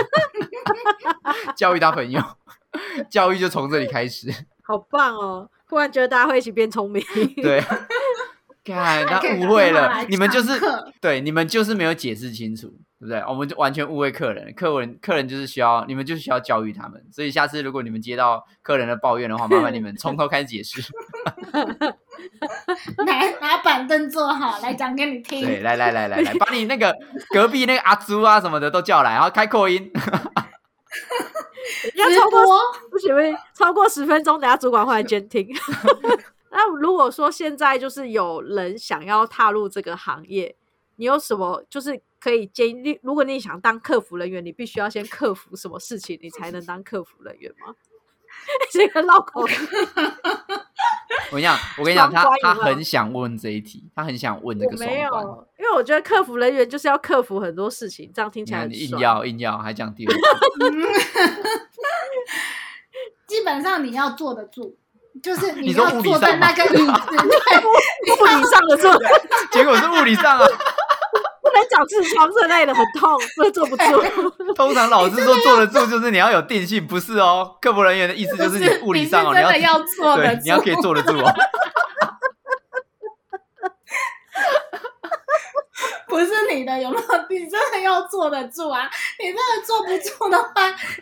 [1.56, 2.22] 教育他朋友，
[3.10, 4.34] 教育就从这里开始。
[4.64, 5.50] 好棒哦！
[5.70, 7.04] 忽然觉得大家会一起变聪明。
[7.42, 7.62] 对，
[8.64, 10.60] 看他误会了你们就是
[11.00, 12.68] 对，你们就是没有解释清楚，
[13.00, 13.20] 对不对？
[13.28, 20.82] 我们就完全误会客人，客人客人就是需要你们就是需要教育他们，所以下次如果你们接到客人的抱怨的话，麻烦你们从头开始解释。
[23.06, 25.46] 拿拿板凳坐好来讲给你听。
[25.46, 26.92] 对，来来来来来，把你那个
[27.30, 29.92] 隔壁那个阿朱啊什么的都叫来，然后开扩音。
[31.82, 32.60] 直要超过播
[32.92, 33.14] 不行
[33.54, 35.48] 超过十分钟，等下主管会来监听。
[36.52, 40.56] 那如果说现在就是有人想要踏入这个行业，
[40.96, 43.00] 你有什么就是可以建议？
[43.04, 47.76] 如果你想当客服人员，你必须要先克服什么事情，你才能当客服人员吗？
[48.72, 49.56] 这个绕口令，
[51.32, 55.24] 我跟你讲，我跟你讲，他他很想问这一题，他很想问这个双没关。
[55.24, 60.20] 有，因为我觉得客服人员就是要克服很多事情，这样听起来你硬要硬要，还讲第二次。
[63.28, 64.78] 基本上你要坐得住，
[65.22, 65.86] 就是 你坐
[66.20, 66.86] 在那个椅子，对，
[68.14, 68.94] 物理上的坐，
[69.52, 70.46] 结果是物理上啊。
[71.76, 73.84] 不能讲痔疮之类的，很痛， 所以坐不住。
[74.56, 77.56] 通常老师说坐得住，就是你要有定性，不是哦。
[77.62, 80.76] 客服人员的意思就是你物理上哦，你你是真的要坐得住，你要可以。
[80.82, 81.34] 坐得住哦。
[86.08, 87.04] 不是你的有没有？
[87.30, 88.90] 你真的要坐得住啊！
[89.20, 90.52] 你真的坐不住的话，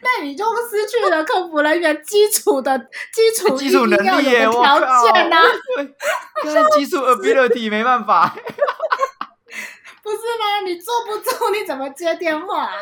[0.02, 2.76] 那你就失去了客服人员基础的
[3.12, 4.80] 基础基础能力条！
[5.12, 5.46] 件呐、啊，
[6.76, 8.34] 基础 ability 没办法。
[10.04, 10.60] 不是吗？
[10.66, 12.82] 你坐不住， 你怎么接电话、啊？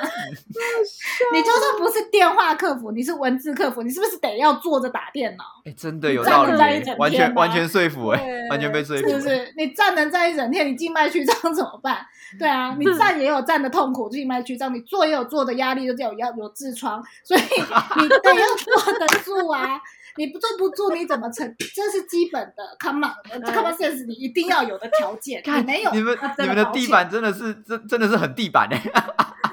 [1.31, 5.43] 你就算不是电话客服，你是文字客服，你是不是得要坐着打电脑？
[5.63, 9.15] 哎，真的有道理耶站一整，完天吗全完全说服哎对，完全被说服是。
[9.15, 9.53] 不是？
[9.55, 12.03] 你站能站一整天，你静脉曲张怎么办？
[12.39, 19.79] 对啊，你站也有站的痛苦，静脉曲张；你坐也有坐的压力，就是有要有痔疮，所以你得要坐得住啊。
[20.17, 21.55] 你不坐不住，你怎么成？
[21.73, 25.41] 这是基本的 common 呃 common sense，你一定要有的条件。
[25.45, 28.77] 你没有，你们你们的地板真的是真真的是很地板哎，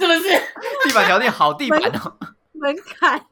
[0.00, 0.28] 是不是？
[0.88, 2.16] 地板条件好地板哦。
[2.52, 3.18] 门槛，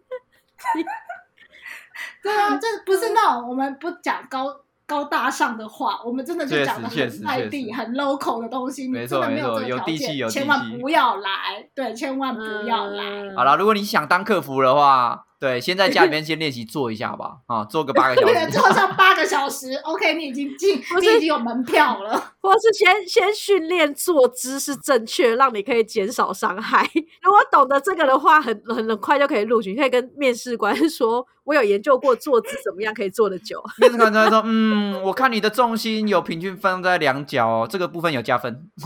[2.22, 8.86] 对啊，这不是那种我们不讲高高大上的话，我们真的就确讲很在地、很 local 的东西。
[8.86, 13.02] 你没错真的没错这个条件有地气有地千万不要来，对，千万不要来。
[13.04, 18.58] 嗯好了，如果你想当客服的话，对，先在家里面先练习做一下吧，啊，做个八个小 对，时。
[18.58, 22.32] 坐上八个小时，OK，你已经进，不是你已经有门票了。
[22.40, 26.88] 或是先先训练坐姿是正确，让你可以减少伤害。
[27.22, 29.72] 如果懂得这个的话，很很很快就可以录取。
[29.72, 33.62] 你可以跟面试官说：“我有研究过坐姿怎么样可以坐得久。
[33.78, 38.70] 面试官就会说，嗯，我看你的重心有平均放在两脚哦，这个部分有加分。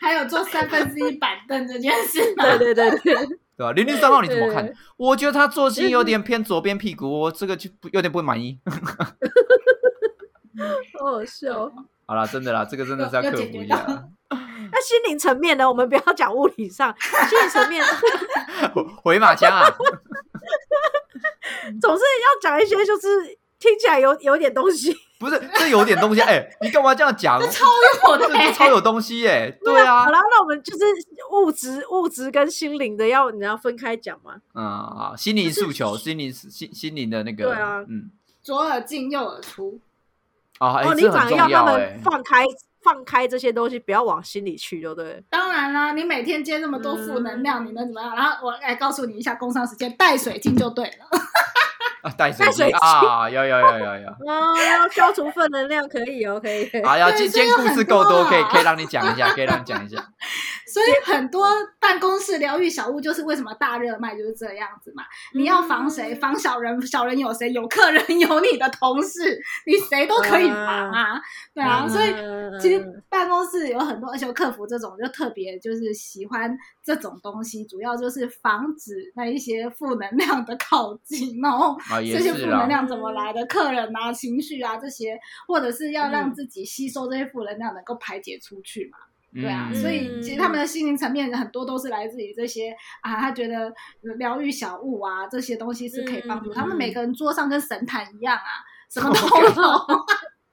[0.00, 3.14] 还有坐三分之一板凳这件事”对对对对，
[3.56, 3.72] 对吧？
[3.72, 4.72] 零零三号你怎么看？
[4.96, 8.58] 我觉得他坐姿有点偏左边屁股，我这个就不有点不满意。
[10.98, 11.72] 好好笑。
[12.06, 13.76] 好了，真的啦，这个真的是要克服一下。
[14.72, 15.68] 那心灵层面呢？
[15.68, 17.84] 我们不要讲物理上，心灵层面
[19.02, 19.68] 回马枪啊！
[21.80, 24.94] 总是要讲一些就是听起来有有点东西。
[25.24, 26.20] 不是，这有点东西。
[26.20, 27.40] 哎、你干嘛这样讲？
[27.50, 27.64] 超
[28.10, 30.84] 有的、这超有东西哎、对啊好，了，那我们就是
[31.32, 34.34] 物质、物质跟心灵的要你要分开讲嘛。
[34.54, 38.10] 嗯，好，心灵诉求，心灵心心灵的那个，对啊嗯，
[38.42, 39.80] 左耳进右耳出。
[40.60, 42.44] 哦，哎、哦，你反而要他们放开
[42.82, 45.24] 放开这些东西，不要往心里去，对不对？
[45.30, 48.14] 当然啦，你每天接那么多负能量，你能怎么样？
[48.14, 51.18] 然后我来告诉你一下工商时间，带水晶就对了。
[52.04, 54.08] 啊，带水啊，有有有有有。
[54.30, 56.66] 啊， 要消除负能量，可以哦，可以。
[56.66, 59.96] 可 以好，要对今今天故事够多，可以可以让你讲一下， 可以让你讲一下。
[60.66, 61.46] 所以很多
[61.80, 65.04] 办公室疗愈小物就是为什么大热卖就是这样子嘛。
[65.32, 66.14] 你要防谁？
[66.16, 67.50] 防小人，小人有谁？
[67.52, 71.20] 有客人，有你的同事，你谁都可以防啊。
[71.54, 82.46] 对啊，嗯所以嗯其实办公室有很多，而且客服这种就特别就是喜欢这种东西，主要就是防止那一些负能量的靠近，然后啊，这些负。
[82.46, 88.98] 能量怎么来的，客人啊、情绪啊这些，或者是要让嗯自己吸收这些负能量，能够排解出去嘛。
[89.34, 92.70] 对啊，嗯所以其实他们的心灵层面很多都是来自于这些
[93.02, 93.72] 啊，他觉得
[94.18, 100.04] 疗愈小物啊这些东西是可以帮助、嗯他们每个人桌上跟神坛一样啊，什么 都有。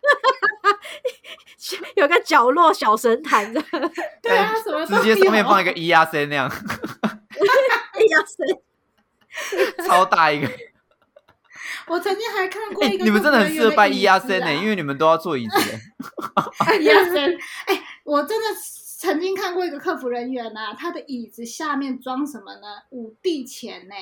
[1.96, 3.62] 有个角落小神坛的，
[4.22, 8.44] 对啊，什么都直接上面放一个 E R C 那样，，E R C
[9.88, 10.50] 超大一个。
[11.88, 16.80] 我曾经还看过哎、一个、你们真的很适合办 E R C 呢、呢、因为你们都要坐椅子、欸。
[16.80, 18.48] E R C，哎，我真的
[19.00, 22.68] 曾经看过一个客服人员呐、他的椅子下面装什么呢？
[22.92, 23.96] 五帝钱呢、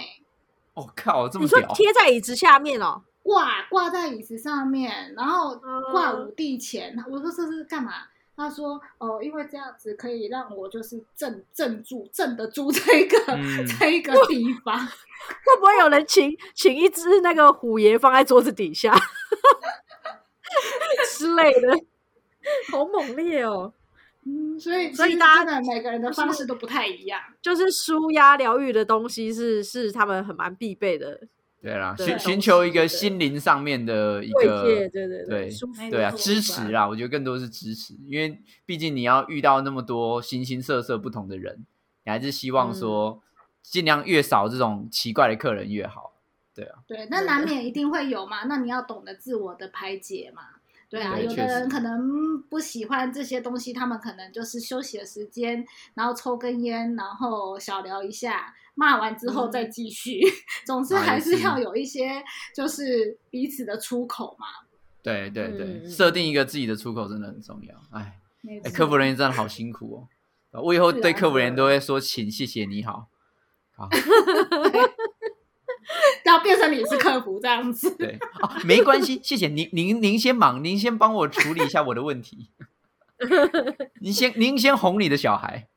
[0.74, 1.74] 我、哦靠，这么你说屌！
[1.74, 3.02] 贴在椅子下面哦？
[3.22, 5.56] 挂挂在椅子上面，然后
[5.92, 6.96] 挂嗯五帝钱。
[7.10, 7.94] 我说这是干嘛？
[8.40, 14.80] 他说哦，因为这样子可以让我就是镇镇住镇得住这个、嗯 这一个地方。
[14.88, 18.96] 会不会有人请请一只那个虎爷放在桌子底下
[21.18, 21.68] 之类的？
[22.72, 23.74] 好猛烈哦！
[24.26, 27.22] 嗯，所以所以大家的每个人的方式都不太一样。
[27.42, 31.28] 就是舒压疗愈的东西是是他们很蛮必备的
[31.62, 35.26] 对啦，寻寻求一个心灵上面的一个，对对对
[35.90, 41.66] 对啊，支持啦，我觉得更多是支持，因为毕竟你要遇到那么多形形色色不同的人，
[42.06, 43.22] 你还是希望嗯说
[43.62, 46.14] 尽量越少这种奇怪的客人越好。
[46.56, 48.44] 对啊，对，那难免一定会有嘛。
[48.46, 50.44] 那你要懂得自我的排解嘛。
[50.90, 60.22] 对啊，有的人可能不喜欢这些东西，他们可能就是休息的时间，然后抽根烟，然后小聊一下，骂完之后再继续。
[60.66, 62.24] 总之还是是要有一些
[62.56, 64.48] 就是彼此的出口嘛。
[65.04, 67.76] 对对对，设定一个自己的出口真的很重要。
[67.92, 68.18] 哎，
[68.64, 70.08] 哎客服人员真的好辛苦
[70.52, 70.62] 哦。
[70.64, 73.08] 我以后对客服人员都会说请、谢谢、你好。
[73.76, 73.90] 好，
[76.26, 77.96] 要变成你是客服这样子。
[77.98, 82.50] 对哦，没关系，谢谢您，您您先忙，您先帮我处理一下我的问题。
[84.02, 85.68] 您先您先哄你的小孩，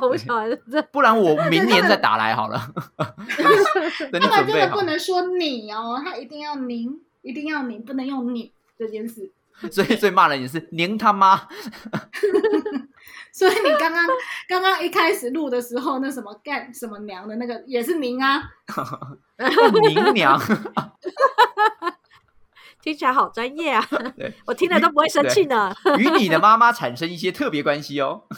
[0.00, 2.60] 我小孩这不然我明年再打来好了。
[2.96, 4.82] 他们真的不。
[4.86, 9.32] 能说你哦，他一定要您，一定要您，不能用你这件事。
[9.72, 11.36] 所以所以骂人也是您他妈，
[13.32, 14.06] 所以你刚刚
[14.48, 18.48] 刚刚一开始录的时候，那什么干什么娘的那个也是您啊，
[19.88, 20.40] 您娘。
[22.86, 23.84] 听起来好专业啊！
[24.16, 25.74] 对， 我听了都不会生气呢。
[25.98, 28.22] 与你的妈妈产生一些特别关系哦。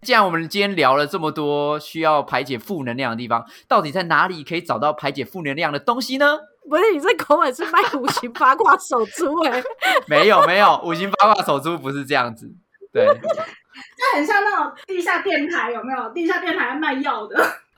[0.00, 6.38] 既然我们今天聊了这么多需要排解负能量的地方，到底在哪里可以找到排解负能量的东西呢？
[6.70, 9.62] 不是你这口吻是卖五行八卦手珠哎、
[10.08, 12.50] 没有没有，五行八卦手珠不是这样子。
[12.90, 16.08] 对， 这很像那种地下电台，有没有？
[16.14, 17.36] 地下电台卖药的。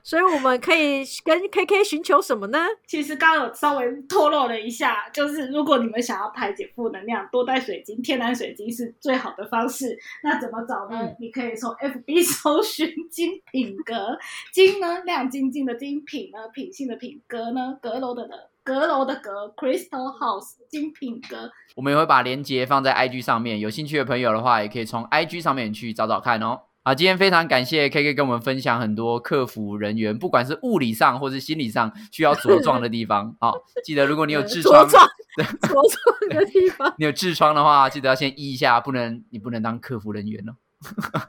[0.08, 2.58] 所以我们可以跟 KK 寻求什么呢？
[2.86, 9.98] 其实刚刚有稍微透露了一下，就是如果你们想要排解负能量，多带水晶，天然水晶是最好的方式。
[10.22, 10.98] 那怎么找呢？
[11.02, 14.18] 嗯你可以从 FB 搜寻金品阁，
[14.50, 21.52] 金呢亮晶晶的金，品呢品性的品，阁呢阁楼的阁，阁楼的阁，Crystal House 精品阁。
[21.76, 26.62] 我们也会把链接放在 IG 上面，有兴趣的朋友的话，也可以从 IG 上面去找找看哦。
[26.84, 33.36] 好，今天非常感谢 KK 跟我们分享很多客服人员，不管是物理上或是心理上需要茁壮的地方。
[33.40, 33.52] 好、
[33.84, 35.06] 记得如果你有痔疮茁， 壮，
[35.60, 35.82] 茁壮
[36.30, 36.94] 的地方。
[36.96, 40.54] 你有痔疮的话，记得要先医一下，不能你不能当客服人员哦。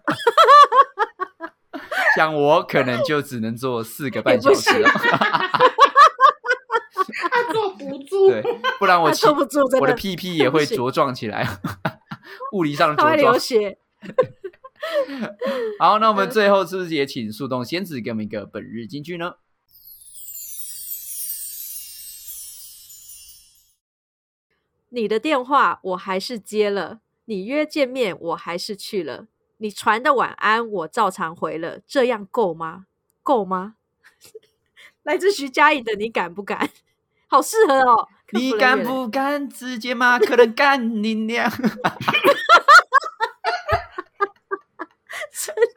[2.16, 4.90] 像我可能就只能做四个半小时了，
[7.32, 8.42] 他坐不住，对，
[8.80, 11.46] 不然我坐不住，我的的，屁屁也会茁壮起来，
[12.54, 13.38] 物理上的茁壮流。
[13.38, 13.78] 血。
[15.80, 19.36] 好，那我们最后是不是也请树洞仙子给我们一个本日金句呢？
[24.90, 29.28] 你的电话我还是接了，你约见面我还是去了，
[29.58, 32.88] 你传的晚安我照常回了，这样够吗？
[33.22, 33.76] 够吗？
[35.04, 36.70] 来自徐佳莹的你敢不敢？
[37.28, 38.08] 好适合哦！
[38.32, 41.48] 你敢不敢直接骂可能干你娘？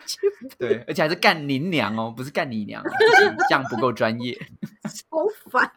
[0.06, 2.82] 神 经对，而且还是干您娘哦，不是干你娘
[3.48, 4.36] 这样不够专业。
[5.10, 5.18] 好
[5.50, 5.70] 烦。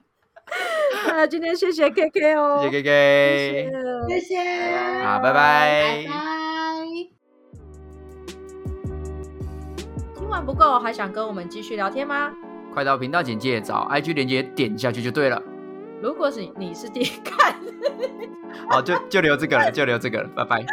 [1.07, 4.38] 那今天谢谢 KK 哦，谢谢 KK，谢谢，
[5.03, 6.05] 好，拜拜拜。
[6.07, 6.13] 拜。
[10.15, 12.31] 听完不够，还想跟我们继续聊天吗？
[12.73, 15.41] 快到频道简介找 IG 连接点下去就对了。
[16.01, 17.55] 如果是你是第一看，
[18.69, 20.65] 好，就就留这个了，就留这个了，拜拜。